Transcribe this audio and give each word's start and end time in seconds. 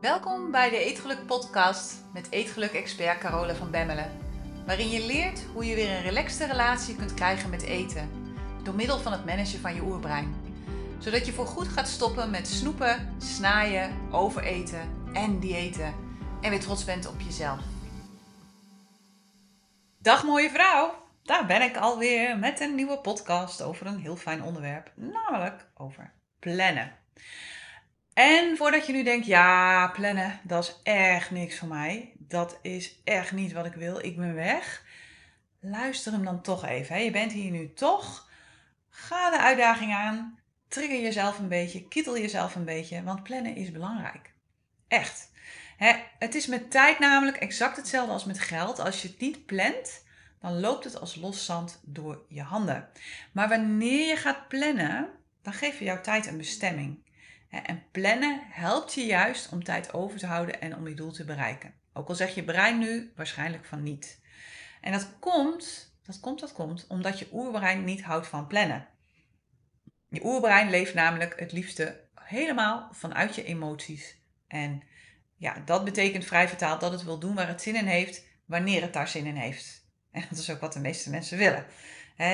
Welkom 0.00 0.50
bij 0.50 0.70
de 0.70 0.78
Eetgeluk 0.78 1.26
podcast 1.26 1.94
met 2.12 2.30
Eetgeluk-expert 2.30 3.18
Carole 3.18 3.54
van 3.54 3.70
Bemmelen. 3.70 4.10
Waarin 4.66 4.88
je 4.88 5.06
leert 5.06 5.44
hoe 5.52 5.64
je 5.64 5.74
weer 5.74 5.90
een 5.90 6.02
relaxte 6.02 6.46
relatie 6.46 6.96
kunt 6.96 7.14
krijgen 7.14 7.50
met 7.50 7.62
eten. 7.62 8.10
Door 8.62 8.74
middel 8.74 8.98
van 8.98 9.12
het 9.12 9.24
managen 9.24 9.60
van 9.60 9.74
je 9.74 9.82
oerbrein. 9.82 10.34
Zodat 10.98 11.26
je 11.26 11.32
voorgoed 11.32 11.68
gaat 11.68 11.88
stoppen 11.88 12.30
met 12.30 12.48
snoepen, 12.48 13.14
snaaien, 13.18 14.08
overeten 14.10 15.10
en 15.12 15.40
diëten. 15.40 15.94
En 16.40 16.50
weer 16.50 16.60
trots 16.60 16.84
bent 16.84 17.06
op 17.06 17.20
jezelf. 17.20 17.60
Dag 19.98 20.24
mooie 20.24 20.50
vrouw! 20.50 20.94
Daar 21.22 21.46
ben 21.46 21.62
ik 21.62 21.76
alweer 21.76 22.38
met 22.38 22.60
een 22.60 22.74
nieuwe 22.74 22.98
podcast 22.98 23.62
over 23.62 23.86
een 23.86 24.00
heel 24.00 24.16
fijn 24.16 24.42
onderwerp. 24.42 24.92
Namelijk 24.94 25.70
over 25.74 26.12
plannen. 26.38 26.98
En 28.20 28.56
voordat 28.56 28.86
je 28.86 28.92
nu 28.92 29.02
denkt, 29.02 29.26
ja, 29.26 29.88
plannen, 29.88 30.40
dat 30.42 30.64
is 30.64 30.92
echt 30.92 31.30
niks 31.30 31.58
voor 31.58 31.68
mij. 31.68 32.12
Dat 32.18 32.58
is 32.62 33.00
echt 33.04 33.32
niet 33.32 33.52
wat 33.52 33.66
ik 33.66 33.74
wil. 33.74 34.04
Ik 34.04 34.16
ben 34.16 34.34
weg. 34.34 34.84
Luister 35.60 36.12
hem 36.12 36.24
dan 36.24 36.42
toch 36.42 36.64
even. 36.64 36.94
Hè. 36.94 37.00
Je 37.00 37.10
bent 37.10 37.32
hier 37.32 37.50
nu 37.50 37.72
toch. 37.72 38.30
Ga 38.88 39.30
de 39.30 39.38
uitdaging 39.38 39.94
aan. 39.94 40.38
Trigger 40.68 41.00
jezelf 41.00 41.38
een 41.38 41.48
beetje. 41.48 41.88
Kittel 41.88 42.18
jezelf 42.18 42.54
een 42.54 42.64
beetje. 42.64 43.02
Want 43.02 43.22
plannen 43.22 43.56
is 43.56 43.70
belangrijk. 43.70 44.32
Echt. 44.88 45.30
Hè, 45.76 45.92
het 46.18 46.34
is 46.34 46.46
met 46.46 46.70
tijd 46.70 46.98
namelijk 46.98 47.36
exact 47.36 47.76
hetzelfde 47.76 48.12
als 48.12 48.24
met 48.24 48.40
geld. 48.40 48.78
Als 48.78 49.02
je 49.02 49.08
het 49.08 49.20
niet 49.20 49.46
plant, 49.46 50.04
dan 50.40 50.60
loopt 50.60 50.84
het 50.84 51.00
als 51.00 51.16
los 51.16 51.44
zand 51.44 51.80
door 51.84 52.24
je 52.28 52.42
handen. 52.42 52.88
Maar 53.32 53.48
wanneer 53.48 54.06
je 54.06 54.16
gaat 54.16 54.48
plannen, 54.48 55.08
dan 55.42 55.52
geef 55.52 55.78
je 55.78 55.84
jouw 55.84 56.00
tijd 56.00 56.26
een 56.26 56.36
bestemming. 56.36 57.08
En 57.50 57.82
plannen 57.90 58.40
helpt 58.50 58.94
je 58.94 59.04
juist 59.04 59.52
om 59.52 59.64
tijd 59.64 59.92
over 59.92 60.18
te 60.18 60.26
houden 60.26 60.60
en 60.60 60.76
om 60.76 60.88
je 60.88 60.94
doel 60.94 61.12
te 61.12 61.24
bereiken. 61.24 61.74
Ook 61.92 62.08
al 62.08 62.14
zeg 62.14 62.34
je 62.34 62.44
brein 62.44 62.78
nu 62.78 63.12
waarschijnlijk 63.16 63.64
van 63.64 63.82
niet. 63.82 64.20
En 64.80 64.92
dat 64.92 65.08
komt, 65.18 65.94
dat 66.02 66.20
komt, 66.20 66.40
dat 66.40 66.52
komt, 66.52 66.86
omdat 66.88 67.18
je 67.18 67.28
oerbrein 67.32 67.84
niet 67.84 68.02
houdt 68.02 68.26
van 68.26 68.46
plannen. 68.46 68.88
Je 70.08 70.24
oerbrein 70.24 70.70
leeft 70.70 70.94
namelijk 70.94 71.40
het 71.40 71.52
liefste 71.52 72.08
helemaal 72.14 72.88
vanuit 72.92 73.34
je 73.34 73.44
emoties. 73.44 74.18
En 74.46 74.82
ja, 75.36 75.62
dat 75.64 75.84
betekent 75.84 76.24
vrij 76.24 76.48
vertaald 76.48 76.80
dat 76.80 76.92
het 76.92 77.04
wil 77.04 77.18
doen 77.18 77.34
waar 77.34 77.48
het 77.48 77.62
zin 77.62 77.76
in 77.76 77.86
heeft, 77.86 78.24
wanneer 78.44 78.82
het 78.82 78.92
daar 78.92 79.08
zin 79.08 79.26
in 79.26 79.36
heeft. 79.36 79.79
En 80.12 80.24
dat 80.30 80.38
is 80.38 80.50
ook 80.50 80.60
wat 80.60 80.72
de 80.72 80.80
meeste 80.80 81.10
mensen 81.10 81.38
willen 81.38 81.66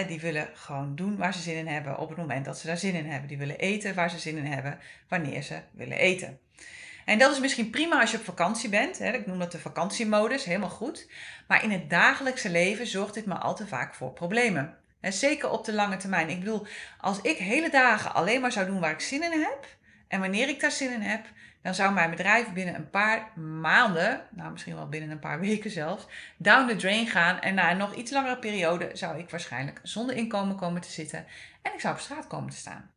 die 0.06 0.20
willen 0.20 0.48
gewoon 0.54 0.94
doen 0.96 1.16
waar 1.16 1.34
ze 1.34 1.40
zin 1.40 1.56
in 1.56 1.66
hebben 1.66 1.98
op 1.98 2.08
het 2.08 2.18
moment 2.18 2.44
dat 2.44 2.58
ze 2.58 2.66
daar 2.66 2.78
zin 2.78 2.94
in 2.94 3.06
hebben. 3.06 3.28
Die 3.28 3.38
willen 3.38 3.58
eten 3.58 3.94
waar 3.94 4.10
ze 4.10 4.18
zin 4.18 4.36
in 4.36 4.44
hebben, 4.44 4.78
wanneer 5.08 5.42
ze 5.42 5.60
willen 5.70 5.98
eten. 5.98 6.38
En 7.04 7.18
dat 7.18 7.32
is 7.32 7.40
misschien 7.40 7.70
prima 7.70 8.00
als 8.00 8.10
je 8.10 8.16
op 8.16 8.24
vakantie 8.24 8.68
bent. 8.68 9.00
Ik 9.00 9.26
noem 9.26 9.38
dat 9.38 9.52
de 9.52 9.58
vakantiemodus, 9.58 10.44
helemaal 10.44 10.68
goed. 10.68 11.08
Maar 11.48 11.62
in 11.62 11.70
het 11.70 11.90
dagelijkse 11.90 12.50
leven 12.50 12.86
zorgt 12.86 13.14
dit 13.14 13.26
maar 13.26 13.38
al 13.38 13.54
te 13.54 13.66
vaak 13.66 13.94
voor 13.94 14.12
problemen. 14.12 14.76
En 15.00 15.12
zeker 15.12 15.50
op 15.50 15.64
de 15.64 15.72
lange 15.72 15.96
termijn. 15.96 16.28
Ik 16.28 16.38
bedoel, 16.38 16.66
als 17.00 17.20
ik 17.20 17.36
hele 17.36 17.70
dagen 17.70 18.14
alleen 18.14 18.40
maar 18.40 18.52
zou 18.52 18.66
doen 18.66 18.80
waar 18.80 18.92
ik 18.92 19.00
zin 19.00 19.22
in 19.22 19.40
heb, 19.40 19.66
en 20.08 20.20
wanneer 20.20 20.48
ik 20.48 20.60
daar 20.60 20.70
zin 20.70 20.92
in 20.92 21.00
heb, 21.00 21.26
dan 21.66 21.74
zou 21.74 21.92
mijn 21.92 22.10
bedrijf 22.10 22.52
binnen 22.52 22.74
een 22.74 22.90
paar 22.90 23.38
maanden, 23.40 24.26
nou 24.30 24.52
misschien 24.52 24.74
wel 24.74 24.88
binnen 24.88 25.10
een 25.10 25.18
paar 25.18 25.40
weken 25.50 25.70
zelfs, 25.70 26.06
down 26.36 26.68
the 26.68 26.76
drain 26.76 27.06
gaan. 27.06 27.40
En 27.40 27.54
na 27.54 27.70
een 27.70 27.76
nog 27.76 27.94
iets 27.94 28.10
langere 28.10 28.38
periode 28.38 28.90
zou 28.92 29.18
ik 29.18 29.30
waarschijnlijk 29.30 29.80
zonder 29.82 30.16
inkomen 30.16 30.56
komen 30.56 30.80
te 30.80 30.90
zitten 30.90 31.26
en 31.62 31.72
ik 31.74 31.80
zou 31.80 31.94
op 31.94 32.00
straat 32.00 32.26
komen 32.26 32.50
te 32.50 32.56
staan. 32.56 32.90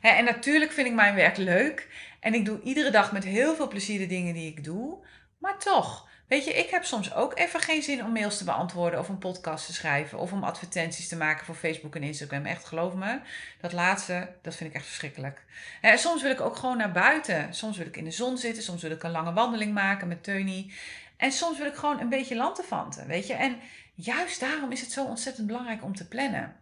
En 0.00 0.24
natuurlijk 0.24 0.72
vind 0.72 0.86
ik 0.86 0.94
mijn 0.94 1.14
werk 1.14 1.36
leuk 1.36 1.88
en 2.20 2.34
ik 2.34 2.44
doe 2.44 2.60
iedere 2.62 2.90
dag 2.90 3.12
met 3.12 3.24
heel 3.24 3.54
veel 3.54 3.68
plezier 3.68 3.98
de 3.98 4.06
dingen 4.06 4.34
die 4.34 4.50
ik 4.50 4.64
doe, 4.64 5.06
maar 5.38 5.58
toch. 5.58 6.05
Weet 6.28 6.44
je, 6.44 6.52
ik 6.52 6.70
heb 6.70 6.84
soms 6.84 7.14
ook 7.14 7.38
even 7.38 7.60
geen 7.60 7.82
zin 7.82 8.04
om 8.04 8.12
mails 8.12 8.38
te 8.38 8.44
beantwoorden 8.44 8.98
of 8.98 9.08
een 9.08 9.18
podcast 9.18 9.66
te 9.66 9.72
schrijven 9.72 10.18
of 10.18 10.32
om 10.32 10.44
advertenties 10.44 11.08
te 11.08 11.16
maken 11.16 11.44
voor 11.44 11.54
Facebook 11.54 11.94
en 11.94 12.02
Instagram. 12.02 12.46
Echt, 12.46 12.64
geloof 12.64 12.94
me, 12.94 13.20
dat 13.60 13.72
laatste, 13.72 14.28
dat 14.42 14.54
vind 14.54 14.70
ik 14.70 14.76
echt 14.76 14.86
verschrikkelijk. 14.86 15.44
Soms 15.82 16.22
wil 16.22 16.30
ik 16.30 16.40
ook 16.40 16.56
gewoon 16.56 16.76
naar 16.76 16.92
buiten. 16.92 17.54
Soms 17.54 17.76
wil 17.76 17.86
ik 17.86 17.96
in 17.96 18.04
de 18.04 18.10
zon 18.10 18.38
zitten, 18.38 18.62
soms 18.62 18.82
wil 18.82 18.90
ik 18.90 19.02
een 19.02 19.10
lange 19.10 19.32
wandeling 19.32 19.74
maken 19.74 20.08
met 20.08 20.22
Teunie. 20.22 20.74
En 21.16 21.32
soms 21.32 21.58
wil 21.58 21.66
ik 21.66 21.74
gewoon 21.74 22.00
een 22.00 22.08
beetje 22.08 22.36
lantefanten, 22.36 23.06
weet 23.06 23.26
je. 23.26 23.34
En 23.34 23.56
juist 23.94 24.40
daarom 24.40 24.72
is 24.72 24.80
het 24.80 24.92
zo 24.92 25.04
ontzettend 25.04 25.46
belangrijk 25.46 25.84
om 25.84 25.94
te 25.94 26.08
plannen. 26.08 26.56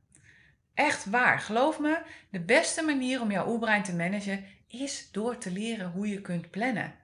Echt 0.74 1.04
waar, 1.04 1.38
geloof 1.38 1.78
me, 1.78 1.98
de 2.30 2.40
beste 2.40 2.82
manier 2.82 3.20
om 3.20 3.30
jouw 3.30 3.48
oerbrein 3.48 3.82
te 3.82 3.94
managen 3.94 4.44
is 4.68 5.08
door 5.12 5.38
te 5.38 5.50
leren 5.50 5.90
hoe 5.90 6.08
je 6.08 6.20
kunt 6.20 6.50
plannen. 6.50 6.94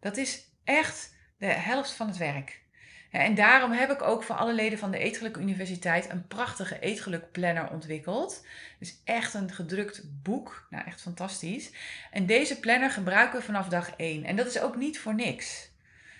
Dat 0.00 0.16
is 0.16 0.44
echt 0.64 1.18
de 1.40 1.46
helft 1.46 1.92
van 1.92 2.06
het 2.06 2.16
werk. 2.16 2.60
En 3.10 3.34
daarom 3.34 3.72
heb 3.72 3.90
ik 3.90 4.02
ook 4.02 4.22
voor 4.22 4.36
alle 4.36 4.52
leden 4.52 4.78
van 4.78 4.90
de 4.90 4.98
Eetgeluk 4.98 5.36
Universiteit 5.36 6.10
een 6.10 6.26
prachtige 6.26 6.80
Eetgeluk 6.80 7.32
Planner 7.32 7.70
ontwikkeld. 7.70 8.46
Dus 8.78 9.00
echt 9.04 9.34
een 9.34 9.52
gedrukt 9.52 10.02
boek. 10.22 10.66
Nou, 10.70 10.84
echt 10.86 11.00
fantastisch. 11.00 11.70
En 12.10 12.26
deze 12.26 12.60
planner 12.60 12.90
gebruiken 12.90 13.38
we 13.38 13.44
vanaf 13.44 13.68
dag 13.68 13.90
1. 13.96 14.24
En 14.24 14.36
dat 14.36 14.46
is 14.46 14.60
ook 14.60 14.76
niet 14.76 14.98
voor 14.98 15.14
niks. 15.14 15.70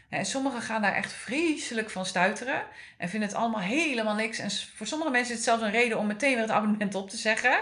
En 0.09 0.27
sommigen 0.27 0.63
gaan 0.63 0.83
daar 0.83 0.95
echt 0.95 1.13
vreselijk 1.13 1.91
van 1.91 2.07
stuiteren 2.07 2.63
en 2.97 3.09
vinden 3.09 3.29
het 3.29 3.39
allemaal 3.39 3.61
helemaal 3.61 4.15
niks. 4.15 4.39
En 4.39 4.51
voor 4.51 4.87
sommige 4.87 5.11
mensen 5.11 5.31
is 5.31 5.37
het 5.37 5.49
zelfs 5.49 5.63
een 5.63 5.81
reden 5.81 5.99
om 5.99 6.07
meteen 6.07 6.33
weer 6.33 6.43
het 6.43 6.51
abonnement 6.51 6.95
op 6.95 7.11
te 7.11 7.17
zeggen. 7.17 7.61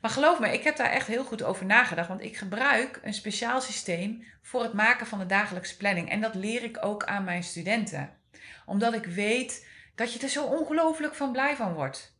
Maar 0.00 0.10
geloof 0.10 0.38
me, 0.38 0.52
ik 0.52 0.64
heb 0.64 0.76
daar 0.76 0.90
echt 0.90 1.06
heel 1.06 1.24
goed 1.24 1.42
over 1.42 1.66
nagedacht. 1.66 2.08
Want 2.08 2.22
ik 2.22 2.36
gebruik 2.36 3.00
een 3.02 3.14
speciaal 3.14 3.60
systeem 3.60 4.24
voor 4.42 4.62
het 4.62 4.72
maken 4.72 5.06
van 5.06 5.18
de 5.18 5.26
dagelijkse 5.26 5.76
planning. 5.76 6.10
En 6.10 6.20
dat 6.20 6.34
leer 6.34 6.62
ik 6.62 6.84
ook 6.84 7.04
aan 7.04 7.24
mijn 7.24 7.42
studenten. 7.42 8.10
Omdat 8.66 8.94
ik 8.94 9.04
weet 9.04 9.66
dat 9.94 10.12
je 10.12 10.18
er 10.18 10.28
zo 10.28 10.44
ongelooflijk 10.44 11.14
van 11.14 11.32
blij 11.32 11.56
van 11.56 11.72
wordt. 11.72 12.16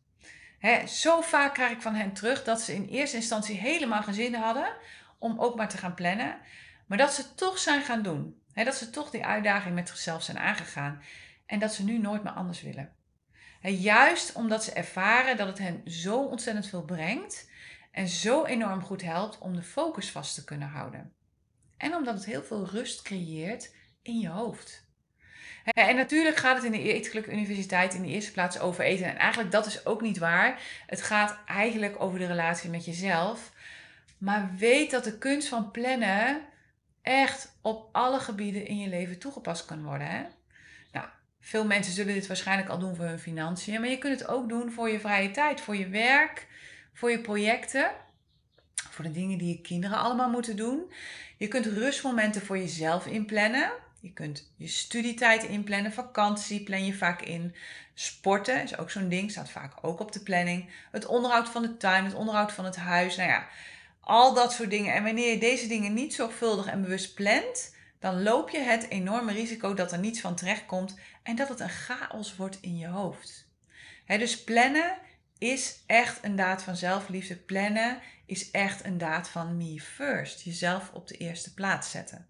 zo 0.87 1.21
vaak 1.21 1.53
krijg 1.53 1.71
ik 1.71 1.81
van 1.81 1.95
hen 1.95 2.13
terug 2.13 2.43
dat 2.43 2.61
ze 2.61 2.73
in 2.73 2.85
eerste 2.85 3.15
instantie 3.15 3.59
helemaal 3.59 4.03
geen 4.03 4.13
zin 4.13 4.33
hadden 4.33 4.73
om 5.17 5.39
ook 5.39 5.55
maar 5.55 5.69
te 5.69 5.77
gaan 5.77 5.93
plannen. 5.93 6.37
Maar 6.85 6.97
dat 6.97 7.13
ze 7.13 7.35
toch 7.35 7.57
zijn 7.57 7.81
gaan 7.81 8.01
doen. 8.01 8.41
dat 8.53 8.75
ze 8.75 8.89
toch 8.89 9.09
die 9.09 9.25
uitdaging 9.25 9.75
met 9.75 9.87
zichzelf 9.89 10.23
zijn 10.23 10.39
aangegaan. 10.39 11.01
En 11.45 11.59
dat 11.59 11.73
ze 11.73 11.83
nu 11.83 11.97
nooit 11.97 12.23
meer 12.23 12.33
anders 12.33 12.61
willen. 12.61 12.93
juist 13.61 14.33
omdat 14.33 14.63
ze 14.63 14.71
ervaren 14.71 15.37
dat 15.37 15.47
het 15.47 15.57
hen 15.57 15.81
zo 15.85 16.23
ontzettend 16.23 16.67
veel 16.67 16.83
brengt 16.83 17.49
en 17.91 18.07
zo 18.07 18.45
enorm 18.45 18.81
goed 18.81 19.01
helpt 19.01 19.37
om 19.37 19.55
de 19.55 19.63
focus 19.63 20.11
vast 20.11 20.35
te 20.35 20.43
kunnen 20.43 20.67
houden. 20.67 21.13
En 21.77 21.95
omdat 21.95 22.13
het 22.13 22.25
heel 22.25 22.43
veel 22.43 22.65
rust 22.65 23.01
creëert 23.01 23.73
in 24.01 24.19
je 24.19 24.29
hoofd. 24.29 24.87
En 25.63 25.95
natuurlijk 25.95 26.35
gaat 26.35 26.55
het 26.55 26.65
in 26.65 26.71
de 26.71 26.93
Eetgeluk 26.93 27.27
Universiteit 27.27 27.93
in 27.93 28.01
de 28.01 28.07
eerste 28.07 28.31
plaats 28.31 28.59
over 28.59 28.83
eten. 28.83 29.05
En 29.05 29.17
eigenlijk 29.17 29.51
dat 29.51 29.65
is 29.65 29.85
ook 29.85 30.01
niet 30.01 30.17
waar. 30.17 30.61
Het 30.85 31.01
gaat 31.01 31.37
eigenlijk 31.45 32.01
over 32.01 32.19
de 32.19 32.25
relatie 32.25 32.69
met 32.69 32.85
jezelf. 32.85 33.51
Maar 34.17 34.51
weet 34.57 34.91
dat 34.91 35.03
de 35.03 35.17
kunst 35.17 35.47
van 35.47 35.71
plannen 35.71 36.41
echt 37.01 37.57
op 37.61 37.89
alle 37.91 38.19
gebieden 38.19 38.65
in 38.65 38.77
je 38.77 38.89
leven 38.89 39.19
toegepast 39.19 39.65
kan 39.65 39.83
worden. 39.83 40.07
Hè? 40.07 40.23
Nou, 40.91 41.07
veel 41.39 41.65
mensen 41.65 41.93
zullen 41.93 42.13
dit 42.13 42.27
waarschijnlijk 42.27 42.69
al 42.69 42.79
doen 42.79 42.95
voor 42.95 43.05
hun 43.05 43.19
financiën. 43.19 43.79
Maar 43.79 43.89
je 43.89 43.97
kunt 43.97 44.19
het 44.19 44.29
ook 44.29 44.49
doen 44.49 44.71
voor 44.71 44.89
je 44.89 44.99
vrije 44.99 45.31
tijd, 45.31 45.61
voor 45.61 45.75
je 45.75 45.89
werk, 45.89 46.47
voor 46.99 47.11
je 47.11 47.21
projecten, 47.21 47.91
voor 48.89 49.05
de 49.05 49.11
dingen 49.11 49.37
die 49.37 49.47
je 49.47 49.61
kinderen 49.61 49.97
allemaal 49.97 50.29
moeten 50.29 50.55
doen. 50.55 50.91
Je 51.37 51.47
kunt 51.47 51.65
rustmomenten 51.65 52.41
voor 52.41 52.57
jezelf 52.57 53.05
inplannen. 53.05 53.71
Je 53.99 54.13
kunt 54.13 54.51
je 54.55 54.67
studietijd 54.67 55.43
inplannen, 55.43 55.93
vakantie 55.93 56.63
plan 56.63 56.85
je 56.85 56.93
vaak 56.93 57.21
in. 57.21 57.55
Sporten 57.93 58.63
is 58.63 58.77
ook 58.77 58.91
zo'n 58.91 59.09
ding, 59.09 59.31
staat 59.31 59.49
vaak 59.49 59.73
ook 59.81 59.99
op 59.99 60.11
de 60.11 60.19
planning. 60.19 60.69
Het 60.91 61.05
onderhoud 61.05 61.49
van 61.49 61.61
de 61.61 61.77
tuin, 61.77 62.03
het 62.03 62.13
onderhoud 62.13 62.51
van 62.51 62.65
het 62.65 62.75
huis, 62.75 63.15
nou 63.15 63.29
ja, 63.29 63.47
al 63.99 64.33
dat 64.33 64.53
soort 64.53 64.69
dingen. 64.69 64.93
En 64.93 65.03
wanneer 65.03 65.31
je 65.31 65.39
deze 65.39 65.67
dingen 65.67 65.93
niet 65.93 66.13
zorgvuldig 66.13 66.65
en 66.65 66.81
bewust 66.81 67.13
plant, 67.13 67.75
dan 67.99 68.23
loop 68.23 68.49
je 68.49 68.59
het 68.59 68.89
enorme 68.89 69.31
risico 69.31 69.73
dat 69.73 69.91
er 69.91 69.99
niets 69.99 70.21
van 70.21 70.35
terecht 70.35 70.65
komt 70.65 70.99
en 71.23 71.35
dat 71.35 71.49
het 71.49 71.59
een 71.59 71.69
chaos 71.69 72.35
wordt 72.35 72.57
in 72.61 72.77
je 72.77 72.87
hoofd. 72.87 73.47
dus 74.05 74.43
plannen 74.43 74.97
is 75.39 75.83
echt 75.85 76.23
een 76.23 76.35
daad 76.35 76.63
van 76.63 76.75
zelfliefde. 76.75 77.35
Plannen 77.35 77.99
is 78.25 78.51
echt 78.51 78.85
een 78.85 78.97
daad 78.97 79.29
van 79.29 79.57
me 79.57 79.79
first. 79.79 80.41
Jezelf 80.41 80.89
op 80.93 81.07
de 81.07 81.17
eerste 81.17 81.53
plaats 81.53 81.91
zetten. 81.91 82.27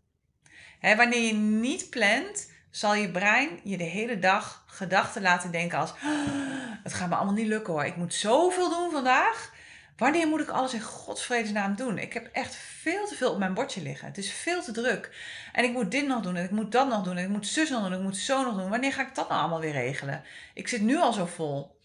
wanneer 0.81 1.21
je 1.21 1.33
niet 1.33 1.89
plant, 1.89 2.51
zal 2.71 2.95
je 2.95 3.11
brein 3.11 3.59
je 3.63 3.77
de 3.77 3.83
hele 3.83 4.19
dag 4.19 4.63
gedachten 4.67 5.21
laten 5.21 5.51
denken 5.51 5.77
als... 5.77 5.93
Het 6.83 6.93
gaat 6.93 7.09
me 7.09 7.15
allemaal 7.15 7.33
niet 7.33 7.47
lukken 7.47 7.73
hoor. 7.73 7.85
Ik 7.85 7.95
moet 7.95 8.13
zoveel 8.13 8.69
doen 8.69 8.91
vandaag. 8.91 9.53
Wanneer 9.97 10.27
moet 10.27 10.39
ik 10.39 10.49
alles 10.49 10.73
in 10.73 10.81
godsvredesnaam 10.81 11.75
doen? 11.75 11.97
Ik 11.97 12.13
heb 12.13 12.29
echt 12.31 12.55
veel 12.55 13.07
te 13.07 13.15
veel 13.15 13.31
op 13.31 13.37
mijn 13.37 13.53
bordje 13.53 13.81
liggen. 13.81 14.07
Het 14.07 14.17
is 14.17 14.31
veel 14.31 14.61
te 14.61 14.71
druk. 14.71 15.15
En 15.53 15.63
ik 15.63 15.71
moet 15.71 15.91
dit 15.91 16.07
nog 16.07 16.21
doen 16.21 16.35
en 16.35 16.43
ik 16.43 16.51
moet 16.51 16.71
dat 16.71 16.87
nog 16.87 17.03
doen 17.03 17.17
en 17.17 17.23
ik 17.23 17.29
moet 17.29 17.47
zus 17.47 17.69
nog 17.69 17.81
doen 17.81 17.91
en 17.91 17.97
ik 17.97 18.03
moet 18.03 18.17
zo 18.17 18.43
nog 18.43 18.57
doen. 18.57 18.69
Wanneer 18.69 18.93
ga 18.93 19.07
ik 19.07 19.15
dat 19.15 19.29
nou 19.29 19.39
allemaal 19.39 19.59
weer 19.59 19.71
regelen? 19.71 20.23
Ik 20.53 20.67
zit 20.67 20.81
nu 20.81 20.97
al 20.97 21.13
zo 21.13 21.25
vol 21.25 21.78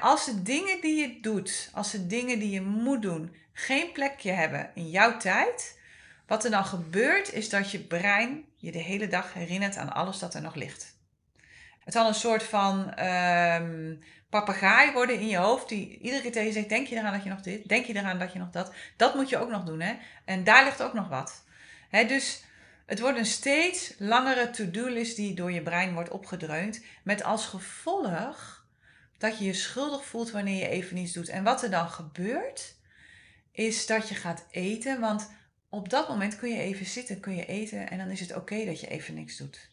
als 0.00 0.24
de 0.24 0.42
dingen 0.42 0.80
die 0.80 1.00
je 1.00 1.20
doet, 1.20 1.70
als 1.72 1.90
de 1.90 2.06
dingen 2.06 2.38
die 2.38 2.50
je 2.50 2.60
moet 2.60 3.02
doen, 3.02 3.34
geen 3.52 3.92
plekje 3.92 4.30
hebben 4.30 4.70
in 4.74 4.90
jouw 4.90 5.16
tijd, 5.16 5.78
Wat 6.30 6.44
er 6.44 6.50
dan 6.50 6.64
gebeurt 6.64 7.32
is 7.32 7.48
dat 7.48 7.70
je 7.70 7.78
brein 7.78 8.44
je 8.56 8.72
de 8.72 8.78
hele 8.78 9.08
dag 9.08 9.34
herinnert 9.34 9.76
aan 9.76 9.92
alles 9.92 10.18
dat 10.18 10.34
er 10.34 10.42
nog 10.42 10.54
ligt. 10.54 10.96
Het 11.84 11.94
zal 11.94 12.08
een 12.08 12.14
soort 12.14 12.42
van 12.42 13.04
um, 13.04 13.98
papegaai 14.28 14.92
worden 14.92 15.18
in 15.18 15.28
je 15.28 15.36
hoofd 15.36 15.68
die 15.68 15.98
iedere 15.98 16.22
keer 16.22 16.32
tegen 16.32 16.46
je 16.46 16.52
zegt: 16.52 16.68
Denk 16.68 16.86
je 16.86 16.96
eraan 16.96 17.12
dat 17.12 17.22
je 17.22 17.28
nog 17.28 17.40
dit? 17.40 17.68
Denk 17.68 17.86
je 17.86 17.96
eraan 17.96 18.18
dat 18.18 18.32
je 18.32 18.38
nog 18.38 18.50
dat? 18.50 18.72
Dat 18.96 19.14
moet 19.14 19.28
je 19.28 19.38
ook 19.38 19.50
nog 19.50 19.64
doen, 19.64 19.80
hè? 19.80 19.94
En 20.24 20.44
daar 20.44 20.64
ligt 20.64 20.82
ook 20.82 20.94
nog 20.94 21.08
wat. 21.08 21.44
Dus 21.90 22.44
het 22.86 23.00
wordt 23.00 23.18
een 23.18 23.26
steeds 23.26 23.94
langere 23.98 24.50
to-do-list 24.50 25.16
die 25.16 25.34
door 25.34 25.52
je 25.52 25.62
brein 25.62 25.94
wordt 25.94 26.10
opgedreund. 26.10 26.84
Met 27.02 27.22
als 27.22 27.46
gevolg 27.46 28.59
dat 29.20 29.38
je 29.38 29.44
je 29.44 29.52
schuldig 29.52 30.04
voelt 30.04 30.30
wanneer 30.30 30.58
je 30.58 30.68
even 30.68 30.94
niets 30.94 31.12
doet. 31.12 31.28
En 31.28 31.44
wat 31.44 31.62
er 31.62 31.70
dan 31.70 31.88
gebeurt, 31.88 32.74
is 33.52 33.86
dat 33.86 34.08
je 34.08 34.14
gaat 34.14 34.46
eten. 34.50 35.00
Want 35.00 35.30
op 35.68 35.88
dat 35.88 36.08
moment 36.08 36.36
kun 36.36 36.48
je 36.48 36.60
even 36.60 36.86
zitten, 36.86 37.20
kun 37.20 37.36
je 37.36 37.46
eten. 37.46 37.90
En 37.90 37.98
dan 37.98 38.08
is 38.08 38.20
het 38.20 38.36
oké 38.36 38.64
dat 38.64 38.80
je 38.80 38.86
even 38.86 39.14
niks 39.14 39.36
doet. 39.36 39.68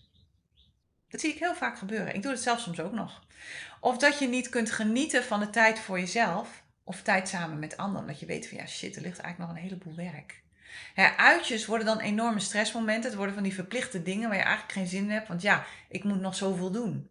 Dat 1.10 1.22
zie 1.22 1.34
ik 1.34 1.40
heel 1.40 1.56
vaak 1.56 1.78
gebeuren. 1.78 2.16
Ik 2.16 2.22
doe 2.22 2.32
het 2.32 2.42
zelf 2.42 2.60
soms 2.60 2.80
ook 2.80 2.92
nog. 2.92 3.26
Of 3.80 3.98
dat 3.98 4.20
je 4.20 4.28
niet 4.28 4.50
kunt 4.50 4.72
genieten 4.72 5.24
van 5.24 5.40
de 5.40 5.50
tijd 5.50 5.80
voor 5.80 6.00
jezelf. 6.00 6.64
Of 6.84 7.02
tijd 7.02 7.28
samen 7.28 7.60
met 7.60 7.78
anderen. 7.78 8.08
Dat 8.08 8.20
je 8.20 8.26
weet 8.26 8.48
van 8.48 8.58
ja 8.58 8.68
shit, 8.68 8.96
er 8.96 9.02
ligt 9.02 9.20
eigenlijk 9.20 9.52
nog 9.52 9.60
een 9.60 9.70
heleboel 9.70 9.96
werk. 9.96 10.42
Ja, 10.96 11.18
uitjes 11.18 11.66
worden 11.66 11.88
dan 11.88 12.00
enorme 12.00 12.40
stressmomenten. 12.40 13.10
Het 13.10 13.16
worden 13.16 13.34
van 13.34 13.44
die 13.44 13.54
verplichte 13.54 14.04
dingen 14.04 14.30
waar 14.30 14.38
je 14.38 14.44
eigenlijk 14.44 14.74
geen 14.74 14.88
zin 14.88 15.04
in 15.04 15.10
hebt. 15.10 15.28
Want 15.28 15.42
ja, 15.42 15.66
ik 15.90 16.04
moet 16.04 16.20
nog 16.20 16.36
zoveel 16.36 16.72
doen. 16.72 17.10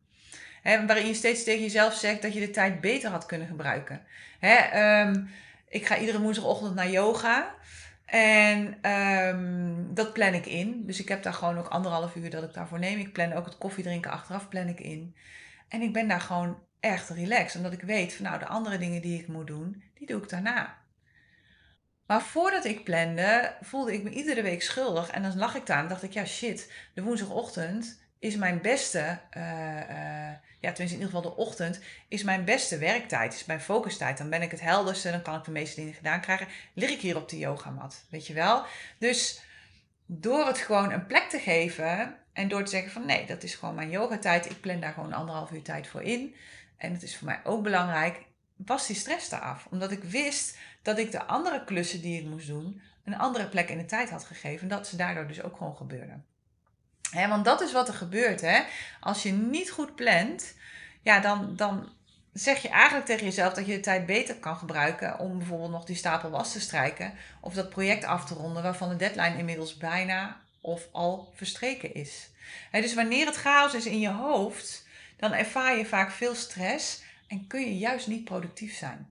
Hè, 0.66 0.86
waarin 0.86 1.06
je 1.06 1.14
steeds 1.14 1.44
tegen 1.44 1.62
jezelf 1.62 1.94
zegt 1.94 2.22
dat 2.22 2.32
je 2.32 2.40
de 2.40 2.50
tijd 2.50 2.80
beter 2.80 3.10
had 3.10 3.26
kunnen 3.26 3.46
gebruiken. 3.46 4.02
Hè, 4.38 4.54
ehm, 4.54 5.24
ik 5.68 5.86
ga 5.86 5.98
iedere 5.98 6.20
woensdagochtend 6.20 6.74
naar 6.74 6.90
yoga. 6.90 7.54
En 8.04 8.78
ehm, 8.80 9.94
dat 9.94 10.12
plan 10.12 10.34
ik 10.34 10.46
in. 10.46 10.86
Dus 10.86 11.00
ik 11.00 11.08
heb 11.08 11.22
daar 11.22 11.32
gewoon 11.32 11.58
ook 11.58 11.68
anderhalf 11.68 12.14
uur 12.14 12.30
dat 12.30 12.42
ik 12.42 12.54
daarvoor 12.54 12.78
neem. 12.78 12.98
Ik 12.98 13.12
plan 13.12 13.32
ook 13.32 13.44
het 13.44 13.58
koffiedrinken 13.58 14.10
achteraf 14.10 14.48
plan 14.48 14.68
ik 14.68 14.80
in. 14.80 15.16
En 15.68 15.80
ik 15.80 15.92
ben 15.92 16.08
daar 16.08 16.20
gewoon 16.20 16.58
echt 16.80 17.10
relaxed. 17.10 17.56
Omdat 17.56 17.72
ik 17.72 17.82
weet 17.82 18.14
van 18.14 18.24
nou 18.24 18.38
de 18.38 18.46
andere 18.46 18.78
dingen 18.78 19.02
die 19.02 19.20
ik 19.20 19.28
moet 19.28 19.46
doen, 19.46 19.82
die 19.94 20.06
doe 20.06 20.22
ik 20.22 20.28
daarna. 20.28 20.76
Maar 22.06 22.22
voordat 22.22 22.64
ik 22.64 22.84
plande, 22.84 23.54
voelde 23.60 23.92
ik 23.92 24.02
me 24.02 24.10
iedere 24.10 24.42
week 24.42 24.62
schuldig. 24.62 25.10
En 25.10 25.22
dan 25.22 25.38
lag 25.38 25.54
ik 25.54 25.66
daar 25.66 25.78
en 25.78 25.88
dacht 25.88 26.02
ik, 26.02 26.12
ja 26.12 26.24
shit, 26.24 26.72
de 26.94 27.02
woensdagochtend 27.02 28.04
is 28.18 28.36
mijn 28.36 28.60
beste, 28.60 29.18
uh, 29.36 29.90
uh, 29.90 30.30
ja 30.60 30.72
tenminste 30.72 30.98
in 30.98 31.04
ieder 31.04 31.06
geval 31.06 31.30
de 31.30 31.36
ochtend, 31.36 31.80
is 32.08 32.22
mijn 32.22 32.44
beste 32.44 32.78
werktijd, 32.78 33.34
is 33.34 33.44
mijn 33.44 33.60
focustijd. 33.60 34.18
Dan 34.18 34.30
ben 34.30 34.42
ik 34.42 34.50
het 34.50 34.60
helderste, 34.60 35.10
dan 35.10 35.22
kan 35.22 35.34
ik 35.34 35.44
de 35.44 35.50
meeste 35.50 35.80
dingen 35.80 35.94
gedaan 35.94 36.20
krijgen. 36.20 36.48
Lig 36.74 36.90
ik 36.90 37.00
hier 37.00 37.16
op 37.16 37.28
de 37.28 37.38
yogamat, 37.38 38.04
weet 38.10 38.26
je 38.26 38.34
wel. 38.34 38.64
Dus 38.98 39.40
door 40.06 40.46
het 40.46 40.58
gewoon 40.58 40.92
een 40.92 41.06
plek 41.06 41.28
te 41.28 41.38
geven 41.38 42.16
en 42.32 42.48
door 42.48 42.64
te 42.64 42.70
zeggen 42.70 42.92
van 42.92 43.06
nee, 43.06 43.26
dat 43.26 43.42
is 43.42 43.54
gewoon 43.54 43.74
mijn 43.74 43.90
yogatijd. 43.90 44.50
Ik 44.50 44.60
plan 44.60 44.80
daar 44.80 44.92
gewoon 44.92 45.12
anderhalf 45.12 45.50
uur 45.50 45.62
tijd 45.62 45.86
voor 45.86 46.02
in. 46.02 46.34
En 46.76 46.92
het 46.92 47.02
is 47.02 47.16
voor 47.16 47.26
mij 47.26 47.40
ook 47.44 47.62
belangrijk, 47.62 48.24
was 48.56 48.86
die 48.86 48.96
stress 48.96 49.30
eraf. 49.30 49.66
Omdat 49.70 49.90
ik 49.90 50.04
wist 50.04 50.58
dat 50.82 50.98
ik 50.98 51.12
de 51.12 51.24
andere 51.24 51.64
klussen 51.64 52.00
die 52.00 52.20
ik 52.20 52.26
moest 52.26 52.46
doen, 52.46 52.80
een 53.04 53.18
andere 53.18 53.48
plek 53.48 53.68
in 53.68 53.78
de 53.78 53.84
tijd 53.84 54.10
had 54.10 54.24
gegeven. 54.24 54.68
Dat 54.68 54.86
ze 54.86 54.96
daardoor 54.96 55.26
dus 55.26 55.42
ook 55.42 55.56
gewoon 55.56 55.76
gebeurden. 55.76 56.24
Want 57.12 57.44
dat 57.44 57.60
is 57.60 57.72
wat 57.72 57.88
er 57.88 57.94
gebeurt. 57.94 58.40
Hè? 58.40 58.62
Als 59.00 59.22
je 59.22 59.32
niet 59.32 59.70
goed 59.70 59.94
plant, 59.94 60.54
ja, 61.02 61.20
dan, 61.20 61.56
dan 61.56 61.88
zeg 62.32 62.62
je 62.62 62.68
eigenlijk 62.68 63.06
tegen 63.06 63.24
jezelf 63.24 63.52
dat 63.52 63.66
je 63.66 63.72
de 63.72 63.80
tijd 63.80 64.06
beter 64.06 64.36
kan 64.36 64.56
gebruiken 64.56 65.18
om 65.18 65.38
bijvoorbeeld 65.38 65.70
nog 65.70 65.84
die 65.84 65.96
stapel 65.96 66.30
was 66.30 66.52
te 66.52 66.60
strijken 66.60 67.14
of 67.40 67.54
dat 67.54 67.68
project 67.68 68.04
af 68.04 68.24
te 68.24 68.34
ronden 68.34 68.62
waarvan 68.62 68.88
de 68.88 68.96
deadline 68.96 69.38
inmiddels 69.38 69.76
bijna 69.76 70.40
of 70.60 70.88
al 70.92 71.32
verstreken 71.34 71.94
is. 71.94 72.30
dus 72.70 72.94
wanneer 72.94 73.26
het 73.26 73.36
chaos 73.36 73.74
is 73.74 73.86
in 73.86 74.00
je 74.00 74.10
hoofd, 74.10 74.86
dan 75.16 75.32
ervaar 75.32 75.76
je 75.76 75.86
vaak 75.86 76.10
veel 76.10 76.34
stress 76.34 77.02
en 77.28 77.46
kun 77.46 77.60
je 77.60 77.78
juist 77.78 78.06
niet 78.06 78.24
productief 78.24 78.76
zijn. 78.76 79.10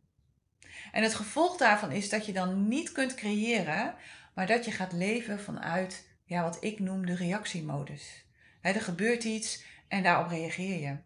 En 0.92 1.04
het 1.04 1.16
gevolg 1.16 1.58
daarvan 1.58 1.92
is 1.92 2.10
dat 2.10 2.26
je 2.26 2.34
dan 2.34 2.68
niet 2.68 2.92
kunt 2.92 3.16
creëren, 3.16 3.96
maar 4.34 4.48
dat 4.48 4.66
je 4.66 4.72
gaat 4.72 4.92
leven 4.92 5.40
vanuit 5.40 6.08
ja, 6.26 6.44
wat 6.44 6.58
ik 6.64 6.80
noem 6.80 7.06
de 7.06 7.16
reactiemodus. 7.16 8.26
er 8.62 8.82
gebeurt 8.82 9.24
iets 9.24 9.64
en 9.88 10.04
daarop 10.04 10.30
reageer 10.30 10.80
je. 10.80 10.98